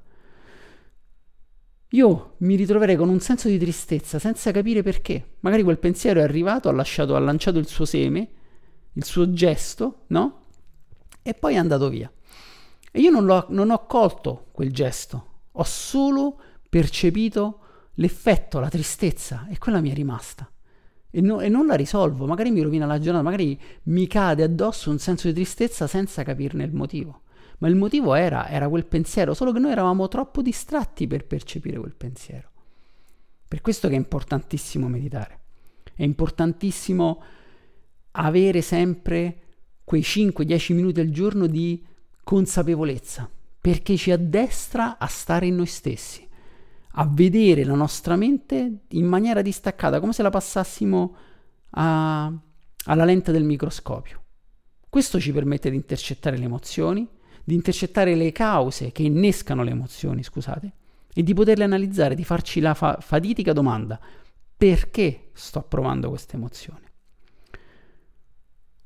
io 1.93 2.35
mi 2.39 2.55
ritroverei 2.55 2.97
con 2.97 3.09
un 3.09 3.21
senso 3.21 3.49
di 3.49 3.59
tristezza 3.59 4.19
senza 4.19 4.51
capire 4.51 4.83
perché. 4.83 5.37
Magari 5.41 5.63
quel 5.63 5.79
pensiero 5.79 6.21
è 6.21 6.23
arrivato, 6.23 6.69
ha, 6.69 6.73
lasciato, 6.73 7.17
ha 7.17 7.19
lanciato 7.19 7.59
il 7.59 7.67
suo 7.67 7.85
seme, 7.85 8.29
il 8.93 9.05
suo 9.05 9.33
gesto, 9.33 10.05
no? 10.09 10.47
E 11.23 11.35
poi 11.35 11.55
è 11.55 11.59
andato 11.59 11.89
via. 11.89 12.13
E 12.93 13.01
io 13.01 13.11
non, 13.11 13.47
non 13.49 13.71
ho 13.71 13.87
colto 13.87 14.49
quel 14.53 14.73
gesto, 14.73 15.27
ho 15.53 15.65
solo 15.65 16.41
percepito 16.69 17.61
l'effetto, 17.95 18.61
la 18.61 18.69
tristezza 18.69 19.47
e 19.49 19.59
quella 19.59 19.81
mi 19.81 19.91
è 19.91 19.95
rimasta. 19.95 20.51
E, 21.11 21.21
no, 21.21 21.41
e, 21.41 21.49
non 21.49 21.67
la 21.67 21.75
risolvo, 21.75 22.27
magari 22.27 22.51
mi 22.51 22.61
rovina 22.61 22.87
la 22.87 22.99
giornata, 22.99 23.25
magari 23.25 23.59
mi 23.85 24.07
cade 24.07 24.43
addosso 24.43 24.91
un 24.91 24.99
senso 24.99 25.29
di 25.29 25.35
tristezza 25.35 25.87
senza 25.87 26.23
capirne 26.23 26.65
il 26.65 26.73
motivo. 26.73 27.23
Ma 27.59 27.69
il 27.69 27.77
motivo 27.77 28.15
era, 28.15 28.49
era 28.49 28.69
quel 28.69 28.87
pensiero, 28.87 29.35
solo 29.35 29.53
che 29.53 29.59
noi 29.59 29.73
eravamo 29.73 30.07
troppo 30.09 30.43
distratti 30.43 31.07
per 31.07 31.27
percepire 31.27 31.79
quel 31.79 31.95
pensiero. 31.97 32.51
Per 33.49 33.61
questo 33.61 33.89
che 33.89 33.95
è 33.95 33.99
importantissimo 33.99 34.89
meditare. 34.89 35.41
È 35.95 36.05
importantissimo 36.05 37.23
avere 38.13 38.61
sempre 38.63 39.41
quei 39.83 40.03
5-10 40.03 40.75
minuti 40.75 41.01
al 41.01 41.09
giorno 41.09 41.47
di 41.47 41.85
consapevolezza, 42.23 43.29
perché 43.59 43.97
ci 43.97 44.11
addestra 44.11 44.99
a 44.99 45.07
stare 45.07 45.47
in 45.47 45.57
noi 45.57 45.67
stessi, 45.67 46.28
a 47.01 47.09
vedere 47.09 47.65
la 47.65 47.75
nostra 47.75 48.17
mente 48.17 48.81
in 48.89 49.07
maniera 49.07 49.41
distaccata, 49.41 50.01
come 50.01 50.13
se 50.13 50.23
la 50.23 50.31
passassimo 50.31 51.17
a, 51.71 52.33
alla 52.87 53.05
lente 53.05 53.31
del 53.31 53.45
microscopio. 53.45 54.23
Questo 54.89 55.21
ci 55.21 55.33
permette 55.33 55.71
di 55.71 55.77
intercettare 55.77 56.37
le 56.37 56.47
emozioni, 56.47 57.09
di 57.45 57.55
intercettare 57.55 58.17
le 58.17 58.33
cause 58.33 58.91
che 58.91 59.05
innescano 59.05 59.63
le 59.63 59.71
emozioni, 59.71 60.25
scusate, 60.25 60.73
e 61.15 61.23
di 61.23 61.35
poterle 61.35 61.65
analizzare, 61.65 62.17
di 62.17 62.25
farci 62.25 62.59
la 62.59 62.75
fa- 62.75 62.99
fatidica 63.01 63.53
domanda 63.53 64.01
perché 64.57 65.31
sto 65.35 65.63
provando 65.63 66.09
questa 66.09 66.35
emozione. 66.35 66.87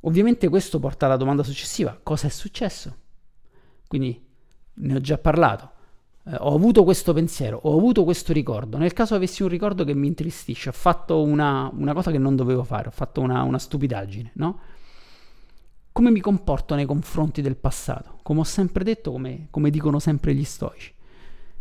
Ovviamente 0.01 0.51
questo 0.51 0.79
porta 0.79 1.07
alla 1.07 1.17
domanda 1.17 1.43
successiva, 1.43 1.99
cosa 2.03 2.27
è 2.27 2.31
successo? 2.31 2.95
Quindi 3.89 4.23
ne 4.75 4.95
ho 4.95 5.01
già 5.01 5.17
parlato. 5.17 5.81
Eh, 6.25 6.37
ho 6.39 6.55
avuto 6.55 6.85
questo 6.85 7.13
pensiero, 7.13 7.59
ho 7.63 7.77
avuto 7.77 8.05
questo 8.05 8.33
ricordo. 8.33 8.79
Nel 8.79 8.93
caso 8.93 9.15
avessi 9.15 9.43
un 9.43 9.49
ricordo 9.49 9.85
che 9.85 9.95
mi 9.95 10.07
intristisce, 10.07 10.69
ho 10.69 10.73
fatto 10.73 11.23
una, 11.23 11.71
una 11.73 11.93
cosa 11.95 12.11
che 12.11 12.19
non 12.19 12.37
dovevo 12.37 12.63
fare, 12.63 12.89
ho 12.89 12.93
fatto 12.93 13.21
una, 13.21 13.43
una 13.43 13.59
stupidaggine, 13.59 14.33
no? 14.35 14.61
Come 15.91 16.11
mi 16.11 16.21
comporto 16.21 16.75
nei 16.75 16.87
confronti 16.87 17.43
del 17.43 17.57
passato? 17.57 18.19
Come 18.23 18.41
ho 18.41 18.45
sempre 18.45 18.83
detto, 18.83 19.11
come, 19.11 19.49
come 19.51 19.69
dicono 19.69 19.99
sempre 19.99 20.35
gli 20.35 20.45
stoici. 20.45 20.95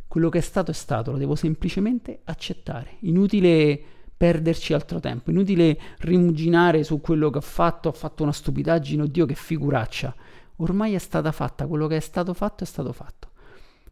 Quello 0.08 0.30
che 0.30 0.38
è 0.38 0.42
stato 0.42 0.72
è 0.72 0.74
stato, 0.74 1.12
lo 1.12 1.18
devo 1.18 1.36
semplicemente 1.36 2.22
accettare. 2.24 2.98
Inutile 3.02 3.82
perderci 4.16 4.74
altro 4.74 5.00
tempo, 5.00 5.32
inutile 5.32 5.78
rimuginare 6.00 6.84
su 6.84 7.02
quello 7.02 7.30
che 7.30 7.40
ho 7.40 7.42
fatto, 7.42 7.90
ho 7.90 7.94
fatto 7.94 8.24
una 8.24 8.32
stupidaggine, 8.32 9.04
oddio 9.04 9.26
che 9.26 9.36
figuraccia. 9.36 10.16
Ormai 10.58 10.94
è 10.94 11.00
stata 11.00 11.32
fatta, 11.32 11.68
quello 11.68 11.88
che 11.88 11.98
è 11.98 12.02
stato 12.02 12.34
fatto 12.34 12.64
è 12.64 12.68
stato 12.68 12.94
fatto 12.94 13.32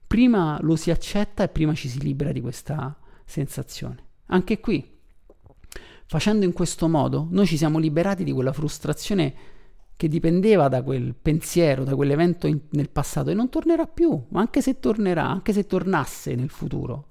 prima 0.09 0.57
lo 0.61 0.75
si 0.75 0.89
accetta 0.89 1.43
e 1.43 1.49
prima 1.49 1.75
ci 1.75 1.87
si 1.87 1.99
libera 1.99 2.31
di 2.31 2.41
questa 2.41 2.97
sensazione. 3.23 3.97
Anche 4.29 4.59
qui, 4.59 4.97
facendo 6.07 6.45
in 6.45 6.51
questo 6.51 6.87
modo, 6.87 7.27
noi 7.29 7.45
ci 7.45 7.57
siamo 7.57 7.77
liberati 7.77 8.23
di 8.23 8.31
quella 8.31 8.51
frustrazione 8.51 9.33
che 9.95 10.07
dipendeva 10.07 10.67
da 10.67 10.81
quel 10.81 11.13
pensiero, 11.13 11.83
da 11.83 11.93
quell'evento 11.93 12.47
in, 12.47 12.59
nel 12.71 12.89
passato 12.89 13.29
e 13.29 13.35
non 13.35 13.49
tornerà 13.49 13.85
più, 13.85 14.19
ma 14.29 14.39
anche 14.39 14.63
se 14.63 14.79
tornerà, 14.79 15.29
anche 15.29 15.53
se 15.53 15.67
tornasse 15.67 16.33
nel 16.33 16.49
futuro, 16.49 17.09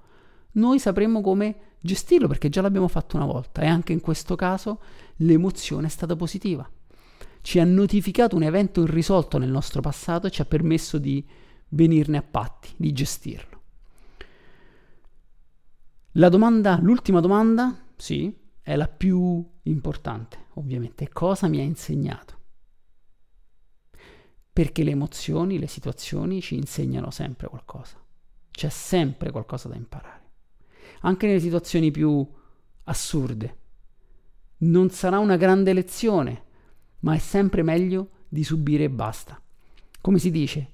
noi 0.52 0.80
sapremo 0.80 1.20
come 1.20 1.56
gestirlo 1.78 2.26
perché 2.26 2.48
già 2.48 2.62
l'abbiamo 2.62 2.88
fatto 2.88 3.14
una 3.14 3.26
volta 3.26 3.62
e 3.62 3.68
anche 3.68 3.92
in 3.92 4.00
questo 4.00 4.34
caso 4.34 4.80
l'emozione 5.18 5.86
è 5.86 5.90
stata 5.90 6.16
positiva. 6.16 6.68
Ci 7.42 7.60
ha 7.60 7.64
notificato 7.64 8.34
un 8.34 8.42
evento 8.42 8.82
irrisolto 8.82 9.38
nel 9.38 9.50
nostro 9.50 9.80
passato 9.80 10.26
e 10.26 10.30
ci 10.30 10.40
ha 10.40 10.46
permesso 10.46 10.98
di 10.98 11.24
venirne 11.70 12.18
a 12.18 12.22
patti, 12.22 12.72
di 12.76 12.92
gestirlo. 12.92 13.62
La 16.12 16.28
domanda, 16.28 16.78
l'ultima 16.80 17.20
domanda, 17.20 17.84
sì, 17.96 18.34
è 18.60 18.76
la 18.76 18.88
più 18.88 19.46
importante, 19.62 20.46
ovviamente. 20.54 21.08
Cosa 21.08 21.48
mi 21.48 21.60
ha 21.60 21.62
insegnato? 21.62 22.36
Perché 24.52 24.82
le 24.82 24.90
emozioni, 24.90 25.58
le 25.58 25.68
situazioni 25.68 26.40
ci 26.40 26.56
insegnano 26.56 27.10
sempre 27.10 27.48
qualcosa. 27.48 28.02
C'è 28.50 28.68
sempre 28.68 29.30
qualcosa 29.30 29.68
da 29.68 29.76
imparare. 29.76 30.30
Anche 31.02 31.26
nelle 31.26 31.40
situazioni 31.40 31.92
più 31.92 32.26
assurde. 32.84 33.56
Non 34.58 34.90
sarà 34.90 35.20
una 35.20 35.36
grande 35.36 35.72
lezione, 35.72 36.44
ma 37.00 37.14
è 37.14 37.18
sempre 37.18 37.62
meglio 37.62 38.10
di 38.28 38.42
subire 38.42 38.84
e 38.84 38.90
basta. 38.90 39.40
Come 40.00 40.18
si 40.18 40.32
dice, 40.32 40.72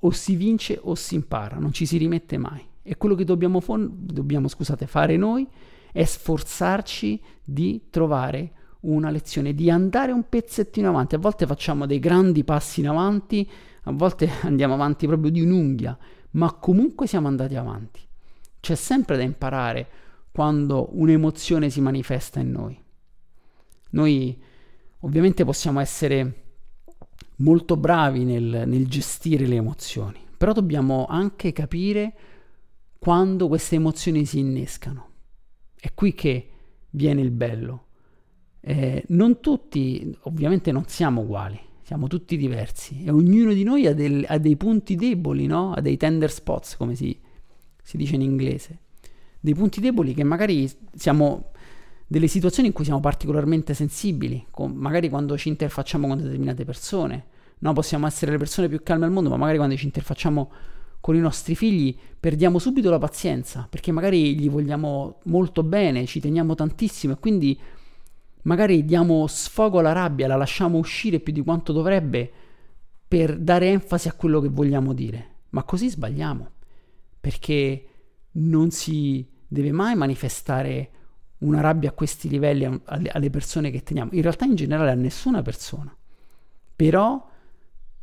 o 0.00 0.10
si 0.10 0.36
vince 0.36 0.78
o 0.80 0.94
si 0.94 1.14
impara, 1.14 1.56
non 1.58 1.72
ci 1.72 1.86
si 1.86 1.96
rimette 1.96 2.38
mai. 2.38 2.64
E 2.82 2.96
quello 2.96 3.14
che 3.14 3.24
dobbiamo, 3.24 3.60
fon- 3.60 3.90
dobbiamo 3.92 4.48
scusate, 4.48 4.86
fare 4.86 5.16
noi 5.16 5.46
è 5.92 6.04
sforzarci 6.04 7.20
di 7.44 7.86
trovare 7.90 8.52
una 8.80 9.10
lezione, 9.10 9.54
di 9.54 9.70
andare 9.70 10.12
un 10.12 10.28
pezzettino 10.28 10.88
avanti. 10.88 11.14
A 11.14 11.18
volte 11.18 11.46
facciamo 11.46 11.86
dei 11.86 11.98
grandi 11.98 12.44
passi 12.44 12.80
in 12.80 12.88
avanti, 12.88 13.48
a 13.84 13.92
volte 13.92 14.30
andiamo 14.42 14.74
avanti 14.74 15.06
proprio 15.06 15.30
di 15.30 15.40
un'unghia, 15.40 15.96
ma 16.32 16.52
comunque 16.52 17.06
siamo 17.06 17.26
andati 17.28 17.56
avanti. 17.56 18.00
C'è 18.60 18.74
sempre 18.74 19.16
da 19.16 19.22
imparare 19.22 19.88
quando 20.30 20.88
un'emozione 20.92 21.70
si 21.70 21.80
manifesta 21.80 22.40
in 22.40 22.50
noi. 22.50 22.80
Noi 23.90 24.40
ovviamente 25.00 25.44
possiamo 25.44 25.80
essere 25.80 26.47
molto 27.38 27.76
bravi 27.76 28.24
nel, 28.24 28.64
nel 28.66 28.86
gestire 28.88 29.46
le 29.46 29.56
emozioni, 29.56 30.18
però 30.36 30.52
dobbiamo 30.52 31.06
anche 31.06 31.52
capire 31.52 32.14
quando 32.98 33.48
queste 33.48 33.76
emozioni 33.76 34.24
si 34.24 34.38
innescano. 34.38 35.06
È 35.78 35.92
qui 35.94 36.14
che 36.14 36.50
viene 36.90 37.20
il 37.20 37.30
bello. 37.30 37.84
Eh, 38.60 39.04
non 39.08 39.40
tutti, 39.40 40.16
ovviamente 40.22 40.72
non 40.72 40.84
siamo 40.86 41.20
uguali, 41.20 41.58
siamo 41.82 42.08
tutti 42.08 42.36
diversi 42.36 43.04
e 43.04 43.10
ognuno 43.10 43.52
di 43.52 43.62
noi 43.62 43.86
ha, 43.86 43.94
del, 43.94 44.24
ha 44.28 44.38
dei 44.38 44.56
punti 44.56 44.96
deboli, 44.96 45.46
no? 45.46 45.72
ha 45.72 45.80
dei 45.80 45.96
tender 45.96 46.30
spots, 46.30 46.76
come 46.76 46.94
si, 46.94 47.16
si, 47.82 47.96
dice 47.96 48.16
in 48.16 48.22
inglese, 48.22 48.80
dei 49.40 49.54
punti 49.54 49.80
deboli 49.80 50.12
che 50.12 50.24
magari 50.24 50.68
siamo 50.94 51.52
delle 52.10 52.26
situazioni 52.26 52.68
in 52.68 52.74
cui 52.74 52.84
siamo 52.84 53.00
particolarmente 53.00 53.74
sensibili, 53.74 54.46
con, 54.50 54.72
magari 54.72 55.10
quando 55.10 55.36
ci 55.36 55.48
interfacciamo 55.50 56.08
con 56.08 56.16
determinate 56.16 56.64
persone. 56.64 57.26
No, 57.58 57.74
possiamo 57.74 58.06
essere 58.06 58.32
le 58.32 58.38
persone 58.38 58.66
più 58.66 58.82
calme 58.82 59.04
al 59.04 59.10
mondo, 59.10 59.28
ma 59.28 59.36
magari 59.36 59.58
quando 59.58 59.76
ci 59.76 59.84
interfacciamo 59.84 60.50
con 61.00 61.14
i 61.14 61.20
nostri 61.20 61.54
figli 61.54 61.96
perdiamo 62.18 62.58
subito 62.58 62.88
la 62.88 62.98
pazienza, 62.98 63.66
perché 63.68 63.92
magari 63.92 64.38
gli 64.38 64.48
vogliamo 64.48 65.18
molto 65.24 65.62
bene, 65.62 66.06
ci 66.06 66.18
teniamo 66.18 66.54
tantissimo 66.54 67.12
e 67.12 67.18
quindi 67.18 67.60
magari 68.42 68.86
diamo 68.86 69.26
sfogo 69.26 69.80
alla 69.80 69.92
rabbia, 69.92 70.26
la 70.26 70.36
lasciamo 70.36 70.78
uscire 70.78 71.20
più 71.20 71.32
di 71.32 71.42
quanto 71.42 71.72
dovrebbe 71.72 72.32
per 73.06 73.36
dare 73.36 73.68
enfasi 73.68 74.08
a 74.08 74.14
quello 74.14 74.40
che 74.40 74.48
vogliamo 74.48 74.94
dire. 74.94 75.36
Ma 75.50 75.62
così 75.62 75.90
sbagliamo, 75.90 76.50
perché 77.20 77.86
non 78.32 78.70
si 78.70 79.26
deve 79.46 79.72
mai 79.72 79.94
manifestare 79.94 80.90
una 81.38 81.60
rabbia 81.60 81.90
a 81.90 81.92
questi 81.92 82.28
livelli 82.28 82.64
alle 82.84 83.30
persone 83.30 83.70
che 83.70 83.82
teniamo, 83.82 84.10
in 84.12 84.22
realtà 84.22 84.44
in 84.44 84.54
generale 84.54 84.90
a 84.90 84.94
nessuna 84.94 85.42
persona. 85.42 85.94
Però, 86.74 87.28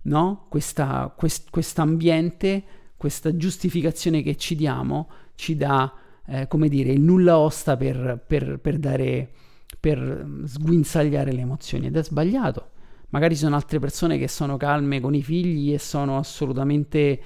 no, 0.03 0.45
questa, 0.49 1.13
quest, 1.15 1.79
ambiente, 1.79 2.63
questa 2.95 3.35
giustificazione 3.35 4.21
che 4.21 4.37
ci 4.37 4.55
diamo, 4.55 5.09
ci 5.35 5.55
dà, 5.55 5.93
eh, 6.27 6.47
come 6.47 6.69
dire, 6.69 6.91
il 6.91 7.01
nulla 7.01 7.37
osta 7.37 7.75
per, 7.75 8.23
per, 8.25 8.59
per 8.59 8.77
dare, 8.77 9.31
per 9.79 10.25
sguinzagliare 10.45 11.31
le 11.31 11.41
emozioni 11.41 11.87
ed 11.87 11.97
è 11.97 12.03
sbagliato. 12.03 12.69
Magari 13.09 13.35
ci 13.35 13.41
sono 13.41 13.55
altre 13.55 13.79
persone 13.79 14.17
che 14.17 14.27
sono 14.27 14.57
calme 14.57 14.99
con 14.99 15.13
i 15.13 15.23
figli 15.23 15.73
e 15.73 15.79
sono 15.79 16.17
assolutamente 16.17 17.21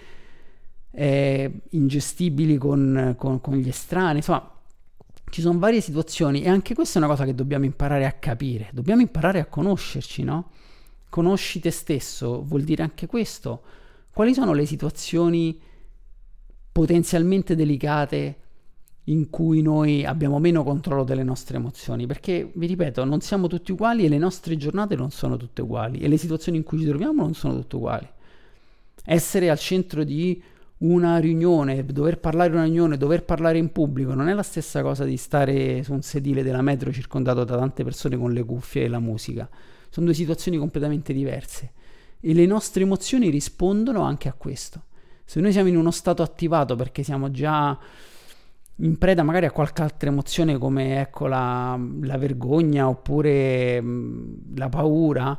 eh, 0.91 1.62
ingestibili 1.69 2.58
con, 2.58 3.15
con, 3.17 3.41
con 3.41 3.56
gli 3.56 3.67
estranei, 3.67 4.17
insomma 4.17 4.59
ci 5.29 5.41
sono 5.41 5.59
varie 5.59 5.81
situazioni 5.81 6.41
e 6.41 6.49
anche 6.49 6.73
questa 6.73 6.99
è 6.99 7.03
una 7.03 7.11
cosa 7.11 7.25
che 7.25 7.35
dobbiamo 7.35 7.65
imparare 7.65 8.05
a 8.05 8.13
capire, 8.13 8.69
dobbiamo 8.73 9.01
imparare 9.01 9.39
a 9.39 9.45
conoscerci, 9.45 10.23
no? 10.23 10.51
Conosci 11.09 11.59
te 11.59 11.71
stesso 11.71 12.43
vuol 12.43 12.63
dire 12.63 12.83
anche 12.83 13.07
questo. 13.07 13.63
Quali 14.11 14.33
sono 14.33 14.53
le 14.53 14.65
situazioni 14.65 15.59
potenzialmente 16.71 17.55
delicate 17.55 18.37
in 19.05 19.29
cui 19.29 19.61
noi 19.61 20.05
abbiamo 20.05 20.39
meno 20.39 20.63
controllo 20.63 21.03
delle 21.03 21.23
nostre 21.23 21.57
emozioni? 21.57 22.05
Perché, 22.05 22.51
vi 22.53 22.67
ripeto, 22.67 23.03
non 23.05 23.21
siamo 23.21 23.47
tutti 23.47 23.71
uguali 23.71 24.05
e 24.05 24.09
le 24.09 24.17
nostre 24.17 24.55
giornate 24.57 24.95
non 24.95 25.09
sono 25.09 25.37
tutte 25.37 25.61
uguali 25.61 25.99
e 25.99 26.07
le 26.07 26.17
situazioni 26.17 26.59
in 26.59 26.63
cui 26.63 26.79
ci 26.79 26.85
troviamo 26.85 27.23
non 27.23 27.33
sono 27.33 27.55
tutte 27.55 27.75
uguali. 27.75 28.07
Essere 29.05 29.49
al 29.49 29.57
centro 29.57 30.03
di 30.03 30.41
una 30.79 31.17
riunione, 31.17 31.83
dover 31.85 32.19
parlare 32.19 32.53
una 32.53 32.63
riunione, 32.63 32.97
dover 32.97 33.25
parlare 33.25 33.57
in 33.57 33.71
pubblico, 33.71 34.13
non 34.13 34.29
è 34.29 34.33
la 34.33 34.43
stessa 34.43 34.81
cosa 34.81 35.03
di 35.03 35.17
stare 35.17 35.83
su 35.83 35.91
un 35.93 36.01
sedile 36.01 36.43
della 36.43 36.61
metro 36.61 36.91
circondato 36.91 37.43
da 37.43 37.57
tante 37.57 37.83
persone 37.83 38.17
con 38.17 38.31
le 38.31 38.43
cuffie 38.43 38.83
e 38.83 38.87
la 38.87 38.99
musica. 38.99 39.49
Sono 39.89 40.05
due 40.05 40.15
situazioni 40.15 40.57
completamente 40.57 41.11
diverse 41.11 41.71
e 42.21 42.33
le 42.33 42.45
nostre 42.45 42.83
emozioni 42.83 43.29
rispondono 43.29 44.03
anche 44.03 44.29
a 44.29 44.33
questo. 44.33 44.83
Se 45.25 45.39
noi 45.41 45.51
siamo 45.51 45.67
in 45.67 45.77
uno 45.77 45.91
stato 45.91 46.23
attivato 46.23 46.75
perché 46.75 47.03
siamo 47.03 47.29
già 47.29 47.77
in 48.81 48.97
preda 48.97 49.23
magari 49.23 49.45
a 49.45 49.51
qualche 49.51 49.81
altra 49.81 50.09
emozione 50.09 50.57
come 50.57 51.01
ecco 51.01 51.27
la, 51.27 51.77
la 52.01 52.17
vergogna 52.17 52.87
oppure 52.87 53.83
la 54.55 54.69
paura, 54.69 55.37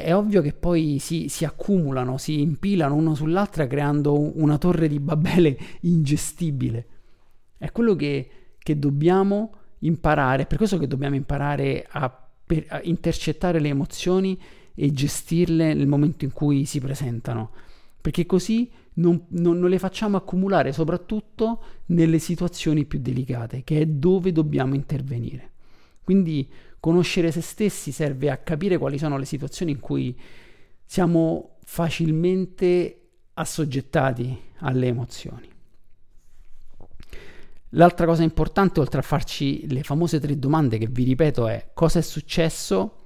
è 0.00 0.14
ovvio 0.14 0.40
che 0.40 0.54
poi 0.54 0.98
si, 0.98 1.28
si, 1.28 1.44
accumulano, 1.44 2.16
si 2.16 2.40
impilano 2.40 2.94
uno 2.94 3.14
sull'altra 3.14 3.66
creando 3.66 4.38
una 4.38 4.56
torre 4.56 4.88
di 4.88 4.98
Babele 4.98 5.58
ingestibile. 5.82 6.86
È 7.58 7.70
quello 7.70 7.94
che, 7.94 8.30
che 8.58 8.78
dobbiamo 8.78 9.52
imparare, 9.80 10.46
per 10.46 10.56
questo 10.56 10.78
che 10.78 10.86
dobbiamo 10.86 11.14
imparare 11.14 11.86
a, 11.90 12.26
per, 12.44 12.64
a 12.68 12.80
intercettare 12.84 13.60
le 13.60 13.68
emozioni 13.68 14.40
e 14.74 14.90
gestirle 14.92 15.74
nel 15.74 15.86
momento 15.86 16.24
in 16.24 16.32
cui 16.32 16.64
si 16.64 16.80
presentano, 16.80 17.50
perché 18.00 18.24
così 18.24 18.70
non, 18.94 19.26
non, 19.28 19.58
non, 19.58 19.68
le 19.68 19.78
facciamo 19.78 20.16
accumulare 20.16 20.72
soprattutto 20.72 21.62
nelle 21.86 22.18
situazioni 22.18 22.86
più 22.86 22.98
delicate, 22.98 23.62
che 23.62 23.80
è 23.80 23.86
dove 23.86 24.32
dobbiamo 24.32 24.74
intervenire. 24.74 25.50
Quindi 26.02 26.48
Conoscere 26.82 27.30
se 27.30 27.42
stessi 27.42 27.92
serve 27.92 28.28
a 28.28 28.38
capire 28.38 28.76
quali 28.76 28.98
sono 28.98 29.16
le 29.16 29.24
situazioni 29.24 29.70
in 29.70 29.78
cui 29.78 30.18
siamo 30.84 31.58
facilmente 31.62 33.10
assoggettati 33.34 34.36
alle 34.58 34.88
emozioni. 34.88 35.48
L'altra 37.68 38.04
cosa 38.04 38.24
importante, 38.24 38.80
oltre 38.80 38.98
a 38.98 39.04
farci 39.04 39.72
le 39.72 39.84
famose 39.84 40.18
tre 40.18 40.36
domande 40.36 40.78
che 40.78 40.88
vi 40.88 41.04
ripeto, 41.04 41.46
è 41.46 41.70
cosa 41.72 42.00
è 42.00 42.02
successo, 42.02 42.96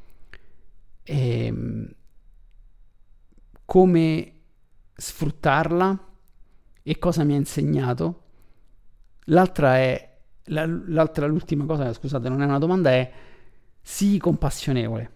ehm, 1.02 1.94
come 3.66 4.32
sfruttarla 4.94 6.12
e 6.82 6.98
cosa 6.98 7.24
mi 7.24 7.34
ha 7.34 7.36
insegnato. 7.36 8.22
L'altra 9.24 9.76
è, 9.76 10.18
l'altra, 10.44 11.26
l'ultima 11.26 11.66
cosa, 11.66 11.92
scusate, 11.92 12.30
non 12.30 12.40
è 12.40 12.46
una 12.46 12.58
domanda, 12.58 12.90
è 12.90 13.12
sii 13.88 14.18
compassionevole, 14.18 15.10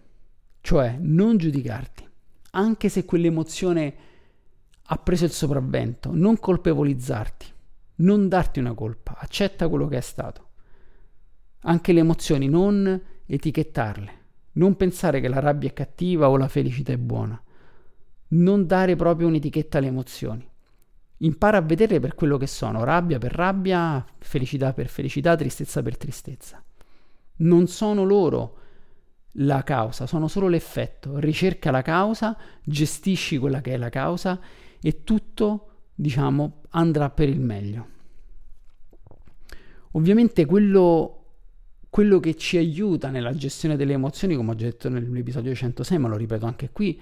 cioè 0.61 0.95
non 0.97 1.35
giudicarti, 1.35 2.07
anche 2.51 2.87
se 2.87 3.03
quell'emozione 3.03 3.95
ha 4.81 4.97
preso 4.97 5.25
il 5.25 5.31
sopravvento, 5.31 6.11
non 6.13 6.39
colpevolizzarti, 6.39 7.45
non 7.95 8.29
darti 8.29 8.59
una 8.59 8.73
colpa, 8.73 9.17
accetta 9.19 9.67
quello 9.67 9.89
che 9.89 9.97
è 9.97 10.01
stato. 10.01 10.47
Anche 11.63 11.91
le 11.91 11.99
emozioni, 11.99 12.47
non 12.47 12.99
etichettarle, 13.25 14.11
non 14.53 14.77
pensare 14.77 15.19
che 15.19 15.27
la 15.27 15.41
rabbia 15.41 15.67
è 15.67 15.73
cattiva 15.73 16.29
o 16.29 16.37
la 16.37 16.47
felicità 16.47 16.93
è 16.93 16.97
buona, 16.97 17.39
non 18.29 18.65
dare 18.67 18.95
proprio 18.95 19.27
un'etichetta 19.27 19.79
alle 19.79 19.87
emozioni. 19.87 20.49
Impara 21.17 21.57
a 21.57 21.61
vederle 21.61 21.99
per 21.99 22.15
quello 22.15 22.37
che 22.37 22.47
sono, 22.47 22.85
rabbia 22.85 23.19
per 23.19 23.33
rabbia, 23.33 24.03
felicità 24.17 24.71
per 24.71 24.87
felicità, 24.87 25.35
tristezza 25.35 25.81
per 25.83 25.97
tristezza. 25.97 26.63
Non 27.35 27.67
sono 27.67 28.05
loro 28.05 28.59
la 29.33 29.63
causa, 29.63 30.07
sono 30.07 30.27
solo 30.27 30.47
l'effetto. 30.47 31.19
Ricerca 31.19 31.71
la 31.71 31.81
causa, 31.81 32.37
gestisci 32.63 33.37
quella 33.37 33.61
che 33.61 33.73
è 33.73 33.77
la 33.77 33.89
causa 33.89 34.39
e 34.81 35.03
tutto, 35.03 35.67
diciamo, 35.95 36.63
andrà 36.71 37.09
per 37.09 37.29
il 37.29 37.39
meglio. 37.39 37.87
Ovviamente 39.91 40.45
quello, 40.45 41.25
quello 41.89 42.19
che 42.19 42.35
ci 42.35 42.57
aiuta 42.57 43.09
nella 43.09 43.33
gestione 43.33 43.75
delle 43.75 43.93
emozioni, 43.93 44.35
come 44.35 44.51
ho 44.51 44.55
già 44.55 44.65
detto 44.65 44.89
nell'episodio 44.89 45.53
106, 45.53 45.97
ma 45.97 46.07
lo 46.07 46.17
ripeto 46.17 46.45
anche 46.45 46.69
qui, 46.71 46.99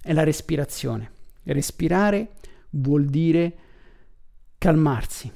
è 0.00 0.12
la 0.12 0.22
respirazione. 0.22 1.10
Respirare 1.44 2.32
vuol 2.70 3.06
dire 3.06 3.54
calmarsi. 4.58 5.30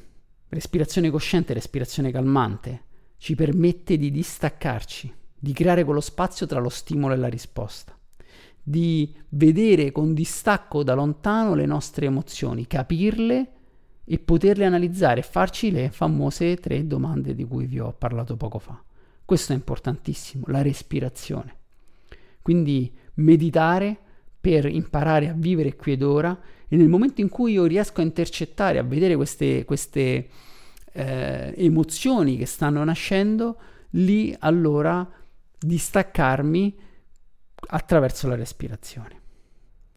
Respirazione 0.49 1.11
cosciente, 1.11 1.53
respirazione 1.53 2.13
calmante, 2.13 2.83
ci 3.17 3.35
permette 3.35 3.97
di 3.97 4.13
distaccarci, 4.13 5.13
di 5.45 5.53
creare 5.53 5.85
quello 5.85 6.01
spazio 6.01 6.47
tra 6.47 6.59
lo 6.59 6.71
stimolo 6.71 7.13
e 7.13 7.19
la 7.19 7.29
risposta, 7.29 7.95
di 8.63 9.15
vedere 9.29 9.93
con 9.93 10.15
distacco 10.15 10.83
da 10.83 10.95
lontano 10.95 11.55
le 11.55 11.67
nostre 11.67 12.07
emozioni, 12.07 12.67
capirle 12.67 13.51
e 14.07 14.19
poterle 14.19 14.65
analizzare 14.65 15.21
e 15.21 15.23
farci 15.23 15.71
le 15.71 15.91
famose 15.91 16.57
tre 16.57 16.87
domande 16.87 17.35
di 17.35 17.45
cui 17.45 17.67
vi 17.67 17.79
ho 17.79 17.93
parlato 17.93 18.39
poco 18.39 18.59
fa. 18.59 18.83
Questo 19.23 19.53
è 19.53 19.55
importantissimo, 19.55 20.47
la 20.49 20.63
respirazione. 20.63 21.57
Quindi 22.41 22.91
meditare 23.17 23.99
per 24.41 24.65
imparare 24.65 25.29
a 25.29 25.35
vivere 25.37 25.77
qui 25.77 25.93
ed 25.93 26.03
ora 26.03 26.41
e 26.67 26.77
nel 26.77 26.89
momento 26.89 27.21
in 27.21 27.29
cui 27.29 27.53
io 27.53 27.67
riesco 27.67 28.01
a 28.01 28.05
intercettare, 28.05 28.79
a 28.79 28.83
vedere 28.83 29.15
queste, 29.15 29.67
queste 29.67 30.29
eh, 30.91 31.55
emozioni 31.55 32.39
che 32.39 32.47
stanno 32.47 32.83
nascendo, 32.83 33.59
lì 33.91 34.35
allora 34.39 35.07
distaccarmi 35.65 36.77
attraverso 37.69 38.29
la 38.29 38.35
respirazione. 38.35 39.23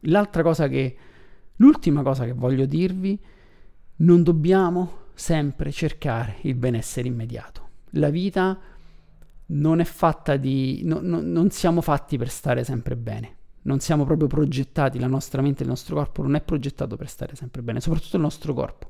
L'altra 0.02 0.44
cosa 0.44 0.68
che, 0.68 0.98
l'ultima 1.58 2.02
cosa 2.02 2.26
che 2.26 2.34
voglio 2.34 2.66
dirvi, 2.66 3.20
non 3.98 4.24
dobbiamo 4.24 5.06
sempre 5.14 5.72
cercare 5.72 6.38
il 6.42 6.56
benessere 6.56 7.08
immediato. 7.08 7.70
La 7.92 8.10
vita 8.10 8.60
non 9.48 9.80
è 9.80 9.86
fatta 9.86 10.38
di... 10.38 10.82
No, 10.84 11.00
no, 11.02 11.22
non 11.22 11.50
siamo 11.50 11.82
fatti 11.82 12.18
per 12.18 12.30
stare 12.30 12.64
sempre 12.64 12.96
bene 12.96 13.36
non 13.68 13.80
siamo 13.80 14.06
proprio 14.06 14.28
progettati, 14.28 14.98
la 14.98 15.08
nostra 15.08 15.42
mente, 15.42 15.64
il 15.64 15.70
nostro 15.70 15.96
corpo 15.96 16.22
non 16.22 16.36
è 16.36 16.42
progettato 16.42 16.96
per 16.96 17.10
stare 17.10 17.36
sempre 17.36 17.62
bene, 17.62 17.82
soprattutto 17.82 18.16
il 18.16 18.22
nostro 18.22 18.54
corpo. 18.54 18.90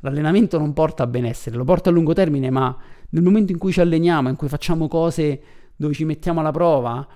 L'allenamento 0.00 0.58
non 0.58 0.72
porta 0.72 1.02
a 1.02 1.06
benessere, 1.06 1.56
lo 1.56 1.64
porta 1.64 1.90
a 1.90 1.92
lungo 1.92 2.14
termine, 2.14 2.50
ma 2.50 2.76
nel 3.10 3.22
momento 3.22 3.52
in 3.52 3.58
cui 3.58 3.72
ci 3.72 3.80
alleniamo, 3.80 4.30
in 4.30 4.36
cui 4.36 4.48
facciamo 4.48 4.88
cose 4.88 5.40
dove 5.76 5.94
ci 5.94 6.04
mettiamo 6.04 6.40
alla 6.40 6.50
prova, 6.50 7.06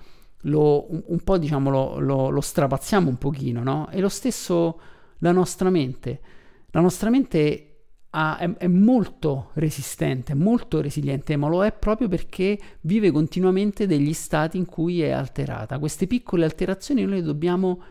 lo, 0.45 0.91
un, 0.91 1.03
un, 1.05 1.19
po' 1.19 1.37
diciamo 1.37 1.69
lo, 1.69 1.99
lo, 1.99 2.29
lo 2.29 2.41
strapazziamo 2.41 3.09
un 3.09 3.17
pochino, 3.17 3.63
no? 3.63 3.89
E 3.89 3.99
lo 3.99 4.09
stesso 4.09 4.79
la 5.19 5.31
nostra 5.31 5.69
mente. 5.69 6.21
La 6.71 6.79
nostra 6.79 7.09
mente 7.09 7.67
ha, 8.11 8.37
è, 8.37 8.49
è, 8.57 8.67
molto 8.67 9.51
resistente, 9.53 10.33
molto 10.33 10.81
resiliente, 10.81 11.35
ma 11.35 11.47
lo 11.47 11.63
è 11.63 11.71
proprio 11.71 12.07
perché 12.07 12.59
vive 12.81 13.11
continuamente 13.11 13.87
degli 13.87 14.13
stati 14.13 14.57
in 14.57 14.65
cui 14.65 15.01
è 15.01 15.11
alterata. 15.11 15.79
Queste 15.79 16.07
piccole 16.07 16.45
alterazioni 16.45 17.03
noi 17.03 17.15
le 17.15 17.21
dobbiamo 17.23 17.81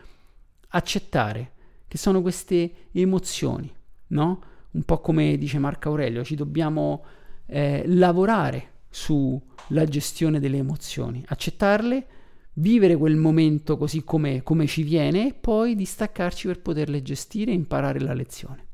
accettare, 0.69 1.51
che 1.87 1.97
sono 1.97 2.21
queste 2.21 2.71
emozioni, 2.91 3.71
no? 4.07 4.43
Un 4.71 4.83
po' 4.83 4.99
come 4.99 5.37
dice 5.37 5.59
Marco 5.59 5.89
Aurelio, 5.89 6.23
ci 6.23 6.35
dobbiamo 6.35 7.03
eh, 7.45 7.83
lavorare 7.85 8.69
sulla 8.91 9.85
gestione 9.85 10.39
delle 10.39 10.57
emozioni, 10.57 11.23
accettarle, 11.25 12.07
vivere 12.55 12.97
quel 12.97 13.15
momento 13.15 13.77
così 13.77 14.03
come, 14.03 14.43
come 14.43 14.67
ci 14.67 14.83
viene 14.83 15.29
e 15.29 15.33
poi 15.33 15.75
distaccarci 15.75 16.47
per 16.47 16.61
poterle 16.61 17.01
gestire 17.01 17.51
e 17.51 17.55
imparare 17.55 17.99
la 17.99 18.13
lezione. 18.13 18.67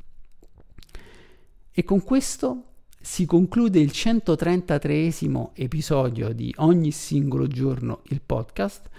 E 1.71 1.83
con 1.83 2.03
questo 2.03 2.63
si 2.99 3.25
conclude 3.25 3.79
il 3.79 3.91
133 3.91 5.13
episodio 5.53 6.33
di 6.33 6.53
Ogni 6.57 6.91
singolo 6.91 7.47
giorno 7.47 8.01
il 8.05 8.19
podcast. 8.19 8.89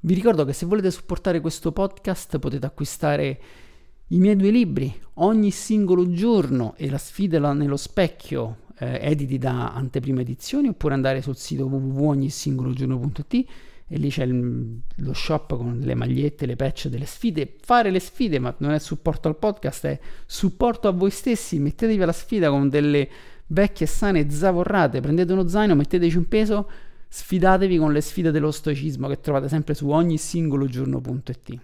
Vi 0.00 0.14
ricordo 0.14 0.46
che 0.46 0.54
se 0.54 0.64
volete 0.64 0.90
supportare 0.90 1.40
questo 1.40 1.72
podcast 1.72 2.38
potete 2.38 2.64
acquistare 2.64 3.40
i 4.12 4.18
miei 4.18 4.36
due 4.36 4.50
libri, 4.50 5.00
Ogni 5.22 5.50
singolo 5.50 6.10
giorno 6.12 6.72
e 6.78 6.88
la 6.88 6.96
sfida 6.96 7.52
nello 7.52 7.76
specchio, 7.76 8.60
eh, 8.78 8.98
editi 9.02 9.36
da 9.36 9.74
Anteprima 9.74 10.22
Edizioni, 10.22 10.68
oppure 10.68 10.94
andare 10.94 11.20
sul 11.20 11.36
sito 11.36 11.66
www.ognisingologiorno.it 11.66 13.34
e 13.86 13.98
lì 13.98 14.08
c'è 14.08 14.24
il, 14.24 14.80
lo 14.94 15.12
shop 15.12 15.56
con 15.56 15.80
le 15.82 15.94
magliette, 15.94 16.46
le 16.46 16.56
patch 16.56 16.86
delle 16.88 17.04
sfide. 17.04 17.56
Fare 17.60 17.90
le 17.90 18.00
sfide, 18.00 18.38
ma 18.38 18.54
non 18.58 18.70
è 18.70 18.78
supporto 18.78 19.28
al 19.28 19.36
podcast, 19.36 19.86
è 19.86 20.00
supporto 20.24 20.88
a 20.88 20.92
voi 20.92 21.10
stessi. 21.10 21.58
Mettetevi 21.58 22.02
alla 22.02 22.12
sfida 22.12 22.48
con 22.48 22.70
delle 22.70 23.10
vecchie 23.48 23.84
sane 23.84 24.30
zavorrate, 24.30 25.00
prendete 25.00 25.32
uno 25.34 25.48
zaino, 25.48 25.74
metteteci 25.74 26.16
un 26.16 26.28
peso, 26.28 26.70
sfidatevi 27.08 27.76
con 27.76 27.92
le 27.92 28.00
sfide 28.00 28.30
dello 28.30 28.52
stoicismo 28.52 29.06
che 29.08 29.20
trovate 29.20 29.48
sempre 29.48 29.74
su 29.74 29.90
ogni 29.90 30.16
singolo 30.16 30.64
giorno.it. 30.64 31.58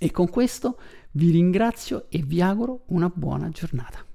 E 0.00 0.10
con 0.10 0.28
questo 0.28 0.78
vi 1.18 1.32
ringrazio 1.32 2.06
e 2.10 2.22
vi 2.22 2.40
auguro 2.40 2.84
una 2.90 3.10
buona 3.12 3.48
giornata. 3.48 4.07